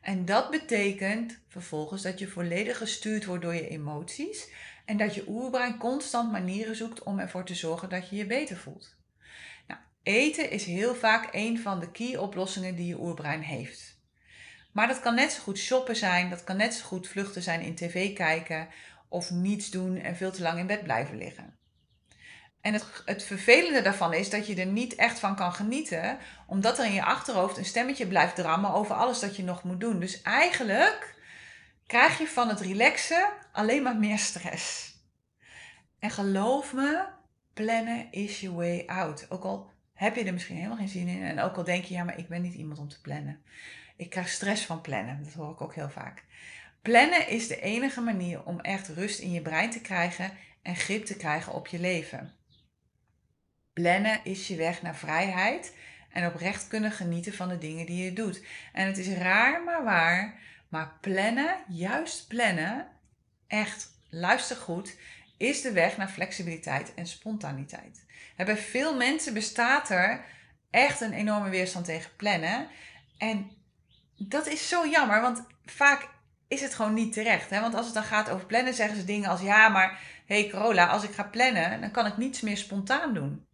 En 0.00 0.24
dat 0.24 0.50
betekent 0.50 1.40
vervolgens 1.48 2.02
dat 2.02 2.18
je 2.18 2.28
volledig 2.28 2.78
gestuurd 2.78 3.24
wordt 3.24 3.42
door 3.42 3.54
je 3.54 3.68
emoties 3.68 4.50
en 4.84 4.96
dat 4.96 5.14
je 5.14 5.28
oerbrein 5.28 5.78
constant 5.78 6.32
manieren 6.32 6.76
zoekt 6.76 7.02
om 7.02 7.18
ervoor 7.18 7.44
te 7.44 7.54
zorgen 7.54 7.88
dat 7.88 8.08
je 8.08 8.16
je 8.16 8.26
beter 8.26 8.56
voelt. 8.56 8.96
Nou, 9.66 9.80
eten 10.02 10.50
is 10.50 10.64
heel 10.64 10.94
vaak 10.94 11.28
een 11.32 11.58
van 11.58 11.80
de 11.80 11.90
key 11.90 12.16
oplossingen 12.16 12.76
die 12.76 12.86
je 12.86 13.00
oerbrein 13.00 13.42
heeft. 13.42 14.00
Maar 14.72 14.88
dat 14.88 15.00
kan 15.00 15.14
net 15.14 15.32
zo 15.32 15.42
goed 15.42 15.58
shoppen 15.58 15.96
zijn, 15.96 16.30
dat 16.30 16.44
kan 16.44 16.56
net 16.56 16.74
zo 16.74 16.84
goed 16.84 17.08
vluchten 17.08 17.42
zijn 17.42 17.60
in 17.60 17.74
tv 17.74 18.14
kijken 18.14 18.68
of 19.08 19.30
niets 19.30 19.70
doen 19.70 19.96
en 19.96 20.16
veel 20.16 20.32
te 20.32 20.42
lang 20.42 20.58
in 20.58 20.66
bed 20.66 20.82
blijven 20.82 21.16
liggen. 21.16 21.57
En 22.68 22.74
het, 22.74 23.02
het 23.04 23.22
vervelende 23.22 23.82
daarvan 23.82 24.14
is 24.14 24.30
dat 24.30 24.46
je 24.46 24.54
er 24.54 24.66
niet 24.66 24.94
echt 24.94 25.18
van 25.18 25.36
kan 25.36 25.52
genieten, 25.52 26.18
omdat 26.46 26.78
er 26.78 26.84
in 26.84 26.92
je 26.92 27.04
achterhoofd 27.04 27.56
een 27.56 27.64
stemmetje 27.64 28.06
blijft 28.06 28.34
drammen 28.34 28.72
over 28.72 28.94
alles 28.94 29.20
dat 29.20 29.36
je 29.36 29.42
nog 29.42 29.62
moet 29.62 29.80
doen. 29.80 30.00
Dus 30.00 30.22
eigenlijk 30.22 31.14
krijg 31.86 32.18
je 32.18 32.26
van 32.26 32.48
het 32.48 32.60
relaxen 32.60 33.28
alleen 33.52 33.82
maar 33.82 33.96
meer 33.96 34.18
stress. 34.18 34.96
En 35.98 36.10
geloof 36.10 36.72
me, 36.72 37.04
plannen 37.54 38.06
is 38.10 38.40
your 38.40 38.56
way 38.56 38.82
out. 38.86 39.26
Ook 39.30 39.44
al 39.44 39.70
heb 39.94 40.16
je 40.16 40.24
er 40.24 40.32
misschien 40.32 40.56
helemaal 40.56 40.76
geen 40.76 40.88
zin 40.88 41.08
in 41.08 41.22
en 41.22 41.40
ook 41.40 41.56
al 41.56 41.64
denk 41.64 41.84
je, 41.84 41.94
ja, 41.94 42.04
maar 42.04 42.18
ik 42.18 42.28
ben 42.28 42.42
niet 42.42 42.54
iemand 42.54 42.78
om 42.78 42.88
te 42.88 43.00
plannen. 43.00 43.42
Ik 43.96 44.10
krijg 44.10 44.28
stress 44.28 44.64
van 44.64 44.80
plannen, 44.80 45.24
dat 45.24 45.32
hoor 45.32 45.52
ik 45.52 45.60
ook 45.60 45.74
heel 45.74 45.90
vaak. 45.90 46.24
Plannen 46.82 47.28
is 47.28 47.48
de 47.48 47.60
enige 47.60 48.00
manier 48.00 48.44
om 48.44 48.60
echt 48.60 48.88
rust 48.88 49.18
in 49.18 49.32
je 49.32 49.42
brein 49.42 49.70
te 49.70 49.80
krijgen 49.80 50.30
en 50.62 50.76
grip 50.76 51.04
te 51.04 51.16
krijgen 51.16 51.52
op 51.52 51.66
je 51.66 51.78
leven. 51.78 52.37
Plannen 53.78 54.20
is 54.22 54.48
je 54.48 54.56
weg 54.56 54.82
naar 54.82 54.96
vrijheid 54.96 55.74
en 56.12 56.26
oprecht 56.26 56.68
kunnen 56.68 56.92
genieten 56.92 57.34
van 57.34 57.48
de 57.48 57.58
dingen 57.58 57.86
die 57.86 58.04
je 58.04 58.12
doet. 58.12 58.42
En 58.72 58.86
het 58.86 58.98
is 58.98 59.08
raar 59.08 59.64
maar 59.64 59.84
waar, 59.84 60.40
maar 60.68 60.92
plannen, 61.00 61.56
juist 61.68 62.28
plannen, 62.28 62.86
echt, 63.46 63.88
luister 64.10 64.56
goed, 64.56 64.96
is 65.36 65.60
de 65.62 65.72
weg 65.72 65.96
naar 65.96 66.08
flexibiliteit 66.08 66.94
en 66.94 67.06
spontaniteit. 67.06 68.04
bij 68.36 68.56
veel 68.56 68.96
mensen 68.96 69.34
bestaat 69.34 69.90
er 69.90 70.24
echt 70.70 71.00
een 71.00 71.12
enorme 71.12 71.48
weerstand 71.48 71.84
tegen 71.84 72.16
plannen. 72.16 72.68
En 73.18 73.50
dat 74.16 74.46
is 74.46 74.68
zo 74.68 74.86
jammer, 74.86 75.20
want 75.20 75.46
vaak 75.64 76.08
is 76.48 76.60
het 76.60 76.74
gewoon 76.74 76.94
niet 76.94 77.12
terecht. 77.12 77.50
Hè? 77.50 77.60
Want 77.60 77.74
als 77.74 77.84
het 77.84 77.94
dan 77.94 78.04
gaat 78.04 78.30
over 78.30 78.46
plannen, 78.46 78.74
zeggen 78.74 78.96
ze 78.96 79.04
dingen 79.04 79.30
als: 79.30 79.40
ja, 79.40 79.68
maar 79.68 80.00
hé 80.26 80.40
hey 80.40 80.50
Corolla, 80.50 80.86
als 80.86 81.02
ik 81.02 81.12
ga 81.12 81.22
plannen, 81.22 81.80
dan 81.80 81.90
kan 81.90 82.06
ik 82.06 82.16
niets 82.16 82.40
meer 82.40 82.56
spontaan 82.56 83.14
doen 83.14 83.46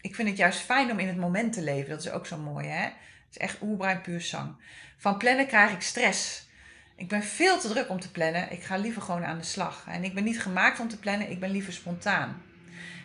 ik 0.00 0.14
vind 0.14 0.28
het 0.28 0.36
juist 0.36 0.60
fijn 0.60 0.90
om 0.90 0.98
in 0.98 1.06
het 1.06 1.16
moment 1.16 1.52
te 1.52 1.62
leven. 1.62 1.90
Dat 1.90 2.00
is 2.00 2.10
ook 2.10 2.26
zo 2.26 2.36
mooi, 2.36 2.66
hè? 2.68 2.82
Het 2.82 3.30
is 3.30 3.38
echt 3.38 3.62
oerbrein 3.62 4.00
puur 4.00 4.20
zang. 4.20 4.56
Van 4.96 5.18
plannen 5.18 5.46
krijg 5.46 5.72
ik 5.72 5.80
stress. 5.80 6.48
Ik 6.96 7.08
ben 7.08 7.22
veel 7.22 7.58
te 7.58 7.68
druk 7.68 7.88
om 7.88 8.00
te 8.00 8.10
plannen. 8.10 8.52
Ik 8.52 8.62
ga 8.62 8.76
liever 8.76 9.02
gewoon 9.02 9.24
aan 9.24 9.38
de 9.38 9.44
slag. 9.44 9.84
En 9.88 10.04
ik 10.04 10.14
ben 10.14 10.24
niet 10.24 10.40
gemaakt 10.40 10.80
om 10.80 10.88
te 10.88 10.98
plannen. 10.98 11.30
Ik 11.30 11.40
ben 11.40 11.50
liever 11.50 11.72
spontaan. 11.72 12.42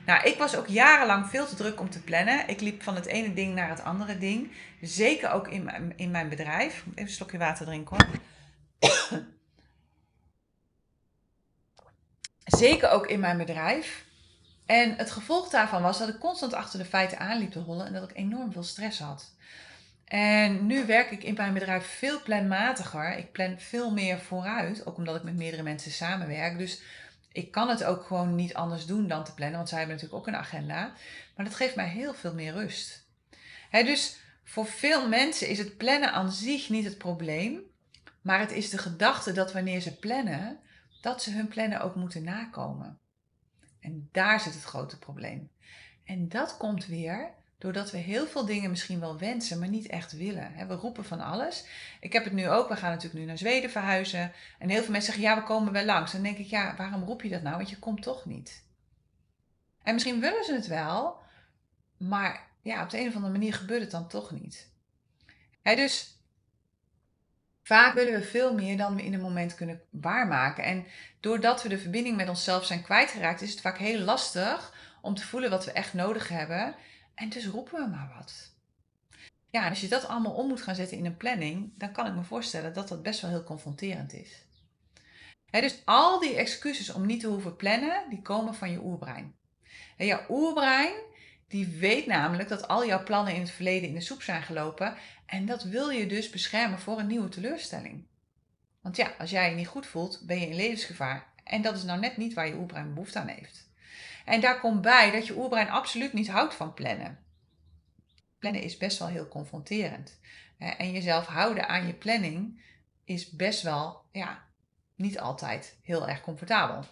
Nou, 0.06 0.24
ik 0.24 0.38
was 0.38 0.56
ook 0.56 0.68
jarenlang 0.68 1.30
veel 1.30 1.48
te 1.48 1.56
druk 1.56 1.80
om 1.80 1.90
te 1.90 2.02
plannen. 2.02 2.48
Ik 2.48 2.62
liep 2.62 2.84
van 2.84 2.96
het 2.96 3.06
ene 3.06 3.34
ding 3.34 3.56
naar 3.56 3.70
het 3.70 3.84
andere 3.84 4.18
ding. 4.18 4.52
Zeker 4.82 5.32
ook 5.32 5.48
in, 5.48 5.64
mijn, 5.64 5.94
in 5.96 6.12
mijn 6.12 6.30
bedrijf. 6.30 6.74
Even 6.74 7.02
een 7.02 7.10
slokje 7.10 7.38
water 7.38 7.66
drinken 7.66 7.98
hoor. 7.98 8.08
Zeker 12.46 12.90
ook 12.90 13.08
in 13.08 13.20
mijn 13.20 13.38
bedrijf. 13.38 14.05
En 14.66 14.96
het 14.96 15.12
gevolg 15.12 15.50
daarvan 15.50 15.82
was 15.82 15.98
dat 15.98 16.10
ik 16.10 16.20
constant 16.20 16.54
achter 16.54 16.80
de 16.80 16.86
feiten 16.86 17.20
aanliep 17.20 17.52
te 17.52 17.60
hollen 17.60 17.86
en 17.86 17.94
dat 17.94 18.10
ik 18.10 18.18
enorm 18.18 18.52
veel 18.52 18.64
stress 18.64 19.00
had. 19.00 19.34
En 20.06 20.66
nu 20.66 20.86
werk 20.86 21.12
ik 21.12 21.24
in 21.24 21.34
mijn 21.34 21.54
bedrijf 21.54 21.86
veel 21.86 22.22
planmatiger. 22.22 23.18
Ik 23.18 23.32
plan 23.32 23.60
veel 23.60 23.92
meer 23.92 24.20
vooruit, 24.20 24.86
ook 24.86 24.98
omdat 24.98 25.16
ik 25.16 25.24
met 25.24 25.36
meerdere 25.36 25.64
mensen 25.64 25.92
samenwerk. 25.92 26.58
Dus 26.58 26.82
ik 27.32 27.52
kan 27.52 27.70
het 27.70 27.84
ook 27.84 28.04
gewoon 28.04 28.36
niet 28.36 28.54
anders 28.54 28.86
doen 28.86 29.08
dan 29.08 29.24
te 29.24 29.34
plannen, 29.34 29.58
want 29.58 29.70
zij 29.70 29.78
hebben 29.78 29.96
natuurlijk 29.96 30.22
ook 30.22 30.34
een 30.34 30.40
agenda. 30.40 30.94
Maar 31.36 31.46
dat 31.46 31.56
geeft 31.56 31.76
mij 31.76 31.88
heel 31.88 32.14
veel 32.14 32.34
meer 32.34 32.54
rust. 32.54 33.06
dus 33.72 34.20
voor 34.44 34.66
veel 34.66 35.08
mensen 35.08 35.48
is 35.48 35.58
het 35.58 35.78
plannen 35.78 36.12
aan 36.12 36.32
zich 36.32 36.70
niet 36.70 36.86
het 36.86 36.98
probleem, 36.98 37.60
maar 38.22 38.40
het 38.40 38.52
is 38.52 38.70
de 38.70 38.78
gedachte 38.78 39.32
dat 39.32 39.54
wanneer 39.54 39.82
ze 39.82 39.96
plannen, 39.96 40.60
dat 41.02 41.24
ze 41.24 41.32
hun 41.32 41.48
plannen 41.48 41.82
ook 41.82 41.96
moeten 41.96 42.24
nakomen. 42.24 43.00
En 43.86 44.10
daar 44.12 44.40
zit 44.40 44.54
het 44.54 44.64
grote 44.64 45.00
probleem. 45.00 45.50
En 46.04 46.30
dat 46.30 46.58
komt 46.58 46.86
weer 46.86 47.30
doordat 47.58 47.92
we 47.92 47.98
heel 47.98 48.28
veel 48.28 48.46
dingen 48.46 48.70
misschien 48.70 49.00
wel 49.00 49.18
wensen, 49.18 49.60
maar 49.60 49.68
niet 49.68 49.88
echt 49.88 50.12
willen. 50.12 50.68
We 50.68 50.74
roepen 50.74 51.06
van 51.06 51.20
alles. 51.20 51.66
Ik 52.00 52.14
heb 52.14 52.24
het 52.24 52.34
nu 52.34 52.50
ook, 52.50 52.70
we 52.70 52.76
gaan 52.76 52.90
natuurlijk 52.90 53.20
nu 53.20 53.26
naar 53.26 53.38
Zweden 53.38 53.70
verhuizen. 53.70 54.32
En 54.60 54.70
heel 54.70 54.84
veel 54.84 54.92
mensen 54.92 55.14
zeggen, 55.14 55.32
ja, 55.32 55.42
we 55.42 55.48
komen 55.48 55.74
wel 55.74 55.86
langs. 55.86 56.12
Dan 56.12 56.22
denk 56.22 56.38
ik, 56.38 56.46
ja, 56.46 56.76
waarom 56.76 57.04
roep 57.04 57.22
je 57.22 57.30
dat 57.30 57.42
nou? 57.42 57.56
Want 57.56 57.70
je 57.70 57.80
komt 57.80 58.02
toch 58.02 58.26
niet. 58.26 58.64
En 59.84 59.94
misschien 59.94 60.20
willen 60.20 60.44
ze 60.44 60.54
het 60.54 60.68
wel, 60.68 61.18
Maar 61.98 62.48
ja, 62.62 62.84
op 62.84 62.90
de 62.90 63.00
een 63.00 63.08
of 63.08 63.16
andere 63.16 63.34
manier 63.34 63.54
gebeurt 63.54 63.82
het 63.82 63.92
dan 63.92 64.08
toch 64.08 64.32
niet. 64.32 64.70
dus 65.64 66.15
vaak 67.66 67.94
willen 67.94 68.14
we 68.14 68.22
veel 68.22 68.54
meer 68.54 68.78
dan 68.78 68.96
we 68.96 69.04
in 69.04 69.14
een 69.14 69.22
moment 69.22 69.56
kunnen 69.56 69.82
waarmaken. 69.90 70.64
En 70.64 70.86
doordat 71.20 71.64
we 71.64 71.70
de 71.70 71.78
verbinding 71.78 72.16
met 72.16 72.30
onszelf 72.30 72.66
zijn 72.66 72.84
kwijtgeraakt, 72.84 73.42
is 73.42 73.52
het 73.52 73.62
vaak 73.62 73.78
heel 73.78 74.00
lastig 74.00 74.74
om 75.02 75.16
te 75.16 75.26
voelen 75.26 75.50
wat 75.50 75.66
we 75.66 75.72
echt 75.72 75.94
nodig 75.94 76.28
hebben. 76.28 76.76
En 77.16 77.30
dus 77.30 77.48
roepen 77.48 77.84
we 77.84 77.90
maar 77.90 78.14
wat. 78.18 78.54
Ja, 79.50 79.70
als 79.70 79.82
je 79.82 79.88
dat 79.88 80.08
allemaal 80.08 80.34
om 80.34 80.48
moet 80.48 80.62
gaan 80.62 80.76
zetten 80.76 80.98
in 80.98 81.06
een 81.06 81.18
planning, 81.18 81.74
dan 81.78 81.92
kan 81.92 82.06
ik 82.06 82.14
me 82.14 82.24
voorstellen 82.24 82.74
dat 82.74 82.88
dat 82.88 83.04
best 83.04 83.22
wel 83.22 83.30
heel 83.30 83.44
confronterend 83.44 84.14
is. 84.14 84.46
dus 85.52 85.82
al 85.86 86.20
die 86.20 86.36
excuses 86.36 86.94
om 86.94 87.06
niet 87.06 87.20
te 87.20 87.28
hoeven 87.28 87.56
plannen, 87.56 88.10
die 88.10 88.22
komen 88.22 88.56
van 88.56 88.72
je 88.72 88.84
oerbrein. 88.84 89.36
En 89.98 90.06
jouw 90.06 90.26
oerbrein, 90.30 90.94
die 91.48 91.68
weet 91.68 92.06
namelijk 92.06 92.50
dat 92.50 92.68
al 92.68 92.86
jouw 92.86 93.04
plannen 93.04 93.34
in 93.34 93.42
het 93.42 93.52
verleden 93.52 93.90
in 93.90 93.96
de 93.96 94.02
soep 94.02 94.22
zijn 94.22 94.44
gelopen. 94.44 94.98
En 95.26 95.46
dat 95.46 95.64
wil 95.64 95.90
je 95.90 96.08
dus 96.08 96.30
beschermen 96.30 96.80
voor 96.80 97.00
een 97.00 97.08
nieuwe 97.08 97.30
teleurstelling. 97.30 98.08
Want 98.82 98.96
ja, 98.96 99.14
als 99.18 99.30
jij 99.30 99.50
je 99.50 99.56
niet 99.56 99.68
goed 99.68 99.86
voelt, 99.86 100.22
ben 100.26 100.40
je 100.40 100.48
in 100.48 100.56
levensgevaar. 100.56 101.34
En 101.44 101.62
dat 101.62 101.76
is 101.76 101.84
nou 101.84 102.00
net 102.00 102.18
niet 102.18 102.34
waar 102.34 102.48
je 102.48 102.56
oerbrein 102.56 102.94
behoefte 102.94 103.20
aan 103.20 103.28
heeft. 103.28 103.70
En 104.26 104.42
daar 104.42 104.60
komt 104.60 104.82
bij 104.82 105.12
dat 105.12 105.28
je 105.28 105.38
oerbrein 105.38 105.70
absoluut 105.70 106.14
niet 106.14 106.30
houdt 106.30 106.56
van 106.56 106.74
plannen. 106.74 107.20
Plannen 108.40 108.62
is 108.62 108.78
best 108.78 109.00
wel 109.00 109.08
heel 109.08 109.28
confronterend. 109.28 110.20
En 110.58 110.92
jezelf 110.92 111.26
houden 111.26 111.68
aan 111.68 111.88
je 111.88 111.94
planning 111.94 112.64
is 113.04 113.30
best 113.30 113.62
wel, 113.62 114.06
ja, 114.12 114.45
niet 114.96 115.20
altijd 115.20 115.78
heel 115.82 116.08
erg 116.08 116.22
comfortabel. 116.22 116.86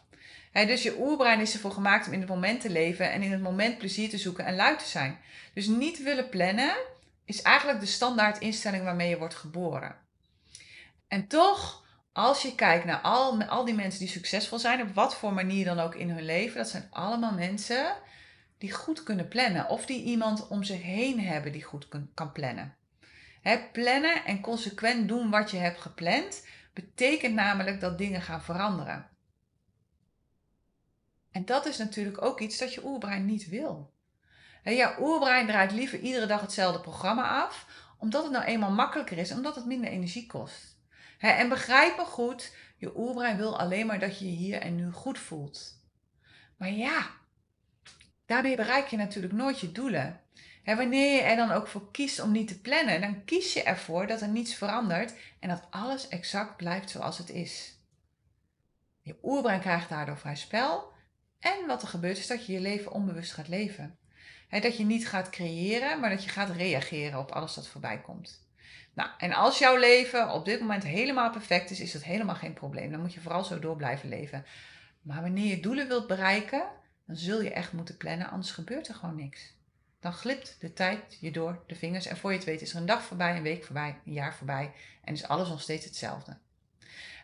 dus 0.51 0.83
je 0.83 0.99
oerbrein 0.99 1.39
is 1.39 1.53
ervoor 1.53 1.71
gemaakt 1.71 2.07
om 2.07 2.13
in 2.13 2.19
het 2.19 2.29
moment 2.29 2.61
te 2.61 2.69
leven 2.69 3.11
en 3.11 3.21
in 3.21 3.31
het 3.31 3.41
moment 3.41 3.77
plezier 3.77 4.09
te 4.09 4.17
zoeken 4.17 4.45
en 4.45 4.55
luid 4.55 4.79
te 4.79 4.89
zijn. 4.89 5.19
Dus 5.53 5.67
niet 5.67 6.03
willen 6.03 6.29
plannen 6.29 6.75
is 7.25 7.41
eigenlijk 7.41 7.79
de 7.79 7.85
standaard 7.85 8.39
instelling 8.39 8.83
waarmee 8.83 9.09
je 9.09 9.17
wordt 9.17 9.35
geboren. 9.35 9.95
En 11.07 11.27
toch 11.27 11.83
als 12.13 12.41
je 12.41 12.55
kijkt 12.55 12.85
naar 12.85 13.01
al, 13.01 13.43
al 13.43 13.65
die 13.65 13.73
mensen 13.73 13.99
die 13.99 14.09
succesvol 14.09 14.59
zijn, 14.59 14.81
op 14.81 14.93
wat 14.93 15.15
voor 15.15 15.33
manier 15.33 15.65
dan 15.65 15.79
ook 15.79 15.95
in 15.95 16.09
hun 16.09 16.25
leven, 16.25 16.57
dat 16.57 16.69
zijn 16.69 16.87
allemaal 16.89 17.33
mensen 17.33 17.95
die 18.57 18.71
goed 18.71 19.03
kunnen 19.03 19.27
plannen. 19.27 19.69
Of 19.69 19.85
die 19.85 20.03
iemand 20.03 20.47
om 20.47 20.63
zich 20.63 20.81
heen 20.81 21.19
hebben 21.19 21.51
die 21.51 21.63
goed 21.63 21.87
kan 22.13 22.31
plannen. 22.31 22.75
plannen 23.71 24.25
en 24.25 24.41
consequent 24.41 25.07
doen 25.07 25.29
wat 25.29 25.51
je 25.51 25.57
hebt 25.57 25.81
gepland, 25.81 26.45
betekent 26.73 27.33
namelijk 27.33 27.81
dat 27.81 27.97
dingen 27.97 28.21
gaan 28.21 28.43
veranderen. 28.43 29.09
En 31.31 31.45
dat 31.45 31.65
is 31.65 31.77
natuurlijk 31.77 32.21
ook 32.21 32.39
iets 32.39 32.57
dat 32.57 32.73
je 32.73 32.85
oerbrein 32.85 33.25
niet 33.25 33.49
wil. 33.49 33.93
Ja, 34.63 34.71
jouw 34.71 34.95
oerbrein 34.99 35.47
draait 35.47 35.71
liever 35.71 35.99
iedere 35.99 36.25
dag 36.25 36.41
hetzelfde 36.41 36.81
programma 36.81 37.43
af, 37.43 37.67
omdat 37.97 38.23
het 38.23 38.31
nou 38.31 38.43
eenmaal 38.43 38.71
makkelijker 38.71 39.17
is, 39.17 39.31
omdat 39.31 39.55
het 39.55 39.65
minder 39.65 39.89
energie 39.89 40.25
kost 40.25 40.73
en 41.31 41.49
begrijp 41.49 41.97
me 41.97 42.05
goed, 42.05 42.55
je 42.77 42.97
oerbrein 42.97 43.37
wil 43.37 43.59
alleen 43.59 43.85
maar 43.85 43.99
dat 43.99 44.19
je 44.19 44.25
je 44.25 44.37
hier 44.37 44.61
en 44.61 44.75
nu 44.75 44.91
goed 44.91 45.19
voelt. 45.19 45.81
Maar 46.57 46.71
ja, 46.71 47.11
daarmee 48.25 48.55
bereik 48.55 48.87
je 48.87 48.97
natuurlijk 48.97 49.33
nooit 49.33 49.59
je 49.59 49.71
doelen. 49.71 50.21
Wanneer 50.63 51.15
je 51.15 51.21
er 51.21 51.35
dan 51.35 51.51
ook 51.51 51.67
voor 51.67 51.91
kiest 51.91 52.19
om 52.19 52.31
niet 52.31 52.47
te 52.47 52.61
plannen, 52.61 53.01
dan 53.01 53.23
kies 53.25 53.53
je 53.53 53.63
ervoor 53.63 54.07
dat 54.07 54.21
er 54.21 54.27
niets 54.27 54.55
verandert 54.55 55.13
en 55.39 55.49
dat 55.49 55.67
alles 55.69 56.07
exact 56.07 56.57
blijft 56.57 56.89
zoals 56.89 57.17
het 57.17 57.29
is. 57.29 57.77
Je 59.01 59.17
oerbrein 59.23 59.59
krijgt 59.59 59.89
daardoor 59.89 60.17
vrij 60.17 60.35
spel. 60.35 60.91
En 61.39 61.67
wat 61.67 61.81
er 61.81 61.87
gebeurt 61.87 62.17
is 62.17 62.27
dat 62.27 62.45
je 62.45 62.53
je 62.53 62.59
leven 62.59 62.91
onbewust 62.91 63.33
gaat 63.33 63.47
leven. 63.47 63.97
dat 64.49 64.77
je 64.77 64.85
niet 64.85 65.07
gaat 65.07 65.29
creëren, 65.29 65.99
maar 65.99 66.09
dat 66.09 66.23
je 66.23 66.29
gaat 66.29 66.49
reageren 66.49 67.19
op 67.19 67.31
alles 67.31 67.53
dat 67.53 67.67
voorbij 67.67 68.01
komt. 68.01 68.47
Nou, 68.93 69.09
en 69.17 69.33
als 69.33 69.59
jouw 69.59 69.75
leven 69.77 70.31
op 70.31 70.45
dit 70.45 70.59
moment 70.59 70.83
helemaal 70.83 71.31
perfect 71.31 71.69
is, 71.69 71.79
is 71.79 71.91
dat 71.91 72.03
helemaal 72.03 72.35
geen 72.35 72.53
probleem. 72.53 72.91
Dan 72.91 73.01
moet 73.01 73.13
je 73.13 73.21
vooral 73.21 73.43
zo 73.43 73.59
door 73.59 73.75
blijven 73.75 74.09
leven. 74.09 74.45
Maar 75.01 75.21
wanneer 75.21 75.49
je 75.49 75.59
doelen 75.59 75.87
wilt 75.87 76.07
bereiken, 76.07 76.63
dan 77.05 77.15
zul 77.15 77.41
je 77.41 77.53
echt 77.53 77.73
moeten 77.73 77.97
plannen, 77.97 78.29
anders 78.29 78.51
gebeurt 78.51 78.87
er 78.87 78.95
gewoon 78.95 79.15
niks. 79.15 79.53
Dan 80.03 80.13
glipt 80.13 80.55
de 80.59 80.73
tijd 80.73 81.17
je 81.19 81.31
door 81.31 81.63
de 81.67 81.75
vingers 81.75 82.05
en 82.05 82.17
voor 82.17 82.31
je 82.31 82.37
het 82.37 82.45
weet 82.45 82.61
is 82.61 82.71
er 82.71 82.77
een 82.77 82.85
dag 82.85 83.03
voorbij, 83.03 83.35
een 83.35 83.43
week 83.43 83.63
voorbij, 83.63 83.99
een 84.05 84.13
jaar 84.13 84.35
voorbij 84.35 84.71
en 85.03 85.13
is 85.13 85.27
alles 85.27 85.49
nog 85.49 85.61
steeds 85.61 85.85
hetzelfde. 85.85 86.37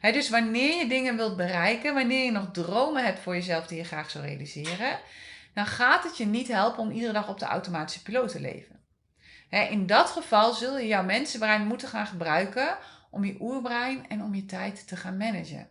dus 0.01 0.29
wanneer 0.29 0.77
je 0.77 0.87
dingen 0.87 1.15
wilt 1.15 1.37
bereiken, 1.37 1.93
wanneer 1.93 2.25
je 2.25 2.31
nog 2.31 2.51
dromen 2.51 3.05
hebt 3.05 3.19
voor 3.19 3.33
jezelf 3.33 3.67
die 3.67 3.77
je 3.77 3.83
graag 3.83 4.09
zou 4.09 4.25
realiseren, 4.25 4.99
dan 5.53 5.65
gaat 5.65 6.03
het 6.03 6.17
je 6.17 6.25
niet 6.25 6.47
helpen 6.47 6.79
om 6.79 6.91
iedere 6.91 7.13
dag 7.13 7.29
op 7.29 7.39
de 7.39 7.45
automatische 7.45 8.01
piloot 8.01 8.31
te 8.31 8.39
leven. 8.39 8.79
In 9.49 9.85
dat 9.85 10.09
geval 10.09 10.53
zul 10.53 10.77
je 10.77 10.87
jouw 10.87 11.03
mensenbrein 11.03 11.67
moeten 11.67 11.87
gaan 11.87 12.07
gebruiken 12.07 12.77
om 13.09 13.25
je 13.25 13.37
oerbrein 13.39 14.09
en 14.09 14.23
om 14.23 14.35
je 14.35 14.45
tijd 14.45 14.87
te 14.87 14.95
gaan 14.95 15.17
managen. 15.17 15.69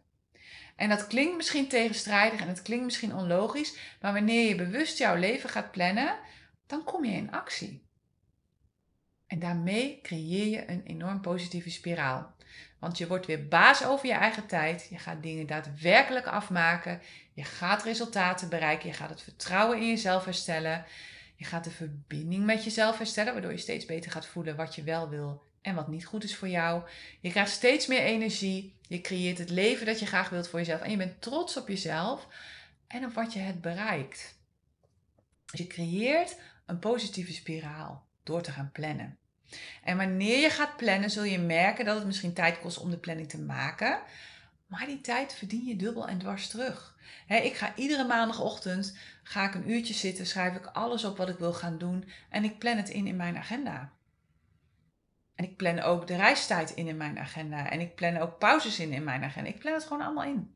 En 0.77 0.89
dat 0.89 1.07
klinkt 1.07 1.37
misschien 1.37 1.69
tegenstrijdig 1.69 2.41
en 2.41 2.49
het 2.49 2.63
klinkt 2.63 2.85
misschien 2.85 3.15
onlogisch, 3.15 3.77
maar 4.01 4.13
wanneer 4.13 4.49
je 4.49 4.55
bewust 4.55 4.99
jouw 4.99 5.17
leven 5.17 5.51
gaat 5.51 5.71
plannen, 5.71 6.15
dan 6.69 6.85
kom 6.85 7.05
je 7.05 7.13
in 7.13 7.33
actie. 7.33 7.87
En 9.27 9.39
daarmee 9.39 10.01
creëer 10.03 10.47
je 10.47 10.71
een 10.71 10.83
enorm 10.83 11.21
positieve 11.21 11.71
spiraal. 11.71 12.35
Want 12.79 12.99
je 12.99 13.07
wordt 13.07 13.27
weer 13.27 13.49
baas 13.49 13.85
over 13.85 14.07
je 14.07 14.13
eigen 14.13 14.47
tijd. 14.47 14.87
Je 14.91 14.99
gaat 14.99 15.23
dingen 15.23 15.47
daadwerkelijk 15.47 16.27
afmaken. 16.27 17.01
Je 17.33 17.45
gaat 17.45 17.83
resultaten 17.83 18.49
bereiken. 18.49 18.89
Je 18.89 18.95
gaat 18.95 19.11
het 19.11 19.23
vertrouwen 19.23 19.79
in 19.79 19.89
jezelf 19.89 20.25
herstellen. 20.25 20.85
Je 21.37 21.45
gaat 21.45 21.65
de 21.65 21.71
verbinding 21.71 22.45
met 22.45 22.65
jezelf 22.65 22.99
herstellen, 22.99 23.33
waardoor 23.33 23.51
je 23.51 23.59
steeds 23.59 23.85
beter 23.85 24.11
gaat 24.11 24.27
voelen 24.27 24.57
wat 24.57 24.75
je 24.75 24.83
wel 24.83 25.09
wil 25.09 25.43
en 25.63 25.75
wat 25.75 25.89
niet 25.89 26.07
goed 26.07 26.25
is 26.25 26.37
voor 26.37 26.49
jou. 26.49 26.83
Je 27.21 27.31
krijgt 27.31 27.51
steeds 27.51 27.87
meer 27.87 28.01
energie. 28.01 28.77
Je 28.89 29.01
creëert 29.01 29.39
het 29.39 29.51
leven 29.51 29.87
dat 29.87 29.99
je 29.99 30.07
graag 30.07 30.29
wilt 30.29 30.49
voor 30.49 30.59
jezelf. 30.59 30.81
En 30.81 30.91
je 30.91 30.97
bent 30.97 31.23
trots 31.23 31.57
op 31.57 31.69
jezelf 31.69 32.27
en 32.87 33.05
op 33.05 33.13
wat 33.13 33.33
je 33.33 33.39
hebt 33.39 33.61
bereikt. 33.61 34.37
je 35.53 35.67
creëert 35.67 36.37
een 36.69 36.79
positieve 36.79 37.33
spiraal 37.33 38.07
door 38.23 38.43
te 38.43 38.51
gaan 38.51 38.71
plannen. 38.73 39.19
En 39.85 39.97
wanneer 39.97 40.41
je 40.41 40.51
gaat 40.51 40.77
plannen, 40.77 41.11
zul 41.11 41.25
je 41.25 41.39
merken 41.39 41.85
dat 41.85 41.97
het 41.97 42.07
misschien 42.07 42.33
tijd 42.33 42.61
kost 42.61 42.79
om 42.79 42.91
de 42.91 42.99
planning 42.99 43.29
te 43.29 43.41
maken. 43.41 44.01
Maar 44.67 44.87
die 44.87 45.01
tijd 45.01 45.35
verdien 45.35 45.65
je 45.65 45.77
dubbel 45.77 46.09
en 46.09 46.19
dwars 46.19 46.49
terug. 46.49 46.97
ik 47.27 47.55
ga 47.55 47.73
iedere 47.77 48.05
maandagochtend 48.05 48.99
ga 49.23 49.49
ik 49.49 49.55
een 49.55 49.71
uurtje 49.71 49.95
zitten, 49.95 50.27
schrijf 50.27 50.55
ik 50.55 50.67
alles 50.67 51.05
op 51.05 51.17
wat 51.17 51.29
ik 51.29 51.39
wil 51.39 51.53
gaan 51.53 51.79
doen 51.79 52.09
en 52.29 52.45
ik 52.45 52.59
plan 52.59 52.77
het 52.77 52.89
in 52.89 53.07
in 53.07 53.17
mijn 53.17 53.37
agenda. 53.37 53.93
En 55.35 55.45
ik 55.45 55.57
plan 55.57 55.81
ook 55.81 56.07
de 56.07 56.17
reistijd 56.17 56.71
in 56.71 56.87
in 56.87 56.97
mijn 56.97 57.19
agenda 57.19 57.71
en 57.71 57.81
ik 57.81 57.95
plan 57.95 58.17
ook 58.17 58.39
pauzes 58.39 58.79
in 58.79 58.93
in 58.93 59.05
mijn 59.05 59.25
agenda. 59.25 59.51
Ik 59.51 59.59
plan 59.59 59.75
het 59.75 59.85
gewoon 59.85 60.03
allemaal 60.03 60.25
in. 60.25 60.55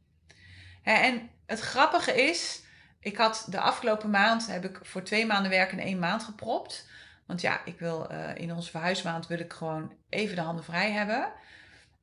en 0.83 1.31
het 1.47 1.61
grappige 1.61 2.23
is, 2.23 2.63
ik 3.03 3.17
had 3.17 3.47
de 3.49 3.61
afgelopen 3.61 4.11
maand 4.11 4.47
heb 4.47 4.65
ik 4.65 4.79
voor 4.83 5.03
twee 5.03 5.27
maanden 5.27 5.51
werk 5.51 5.73
in 5.73 5.81
één 5.81 5.99
maand 5.99 6.23
gepropt. 6.23 6.89
Want 7.27 7.41
ja, 7.41 7.65
ik 7.65 7.79
wil 7.79 8.13
uh, 8.13 8.35
in 8.35 8.53
onze 8.53 8.71
verhuismaand 8.71 9.27
wil 9.27 9.39
ik 9.39 9.53
gewoon 9.53 9.93
even 10.09 10.37
de 10.37 10.43
handen 10.43 10.65
vrij 10.65 10.91
hebben. 10.91 11.33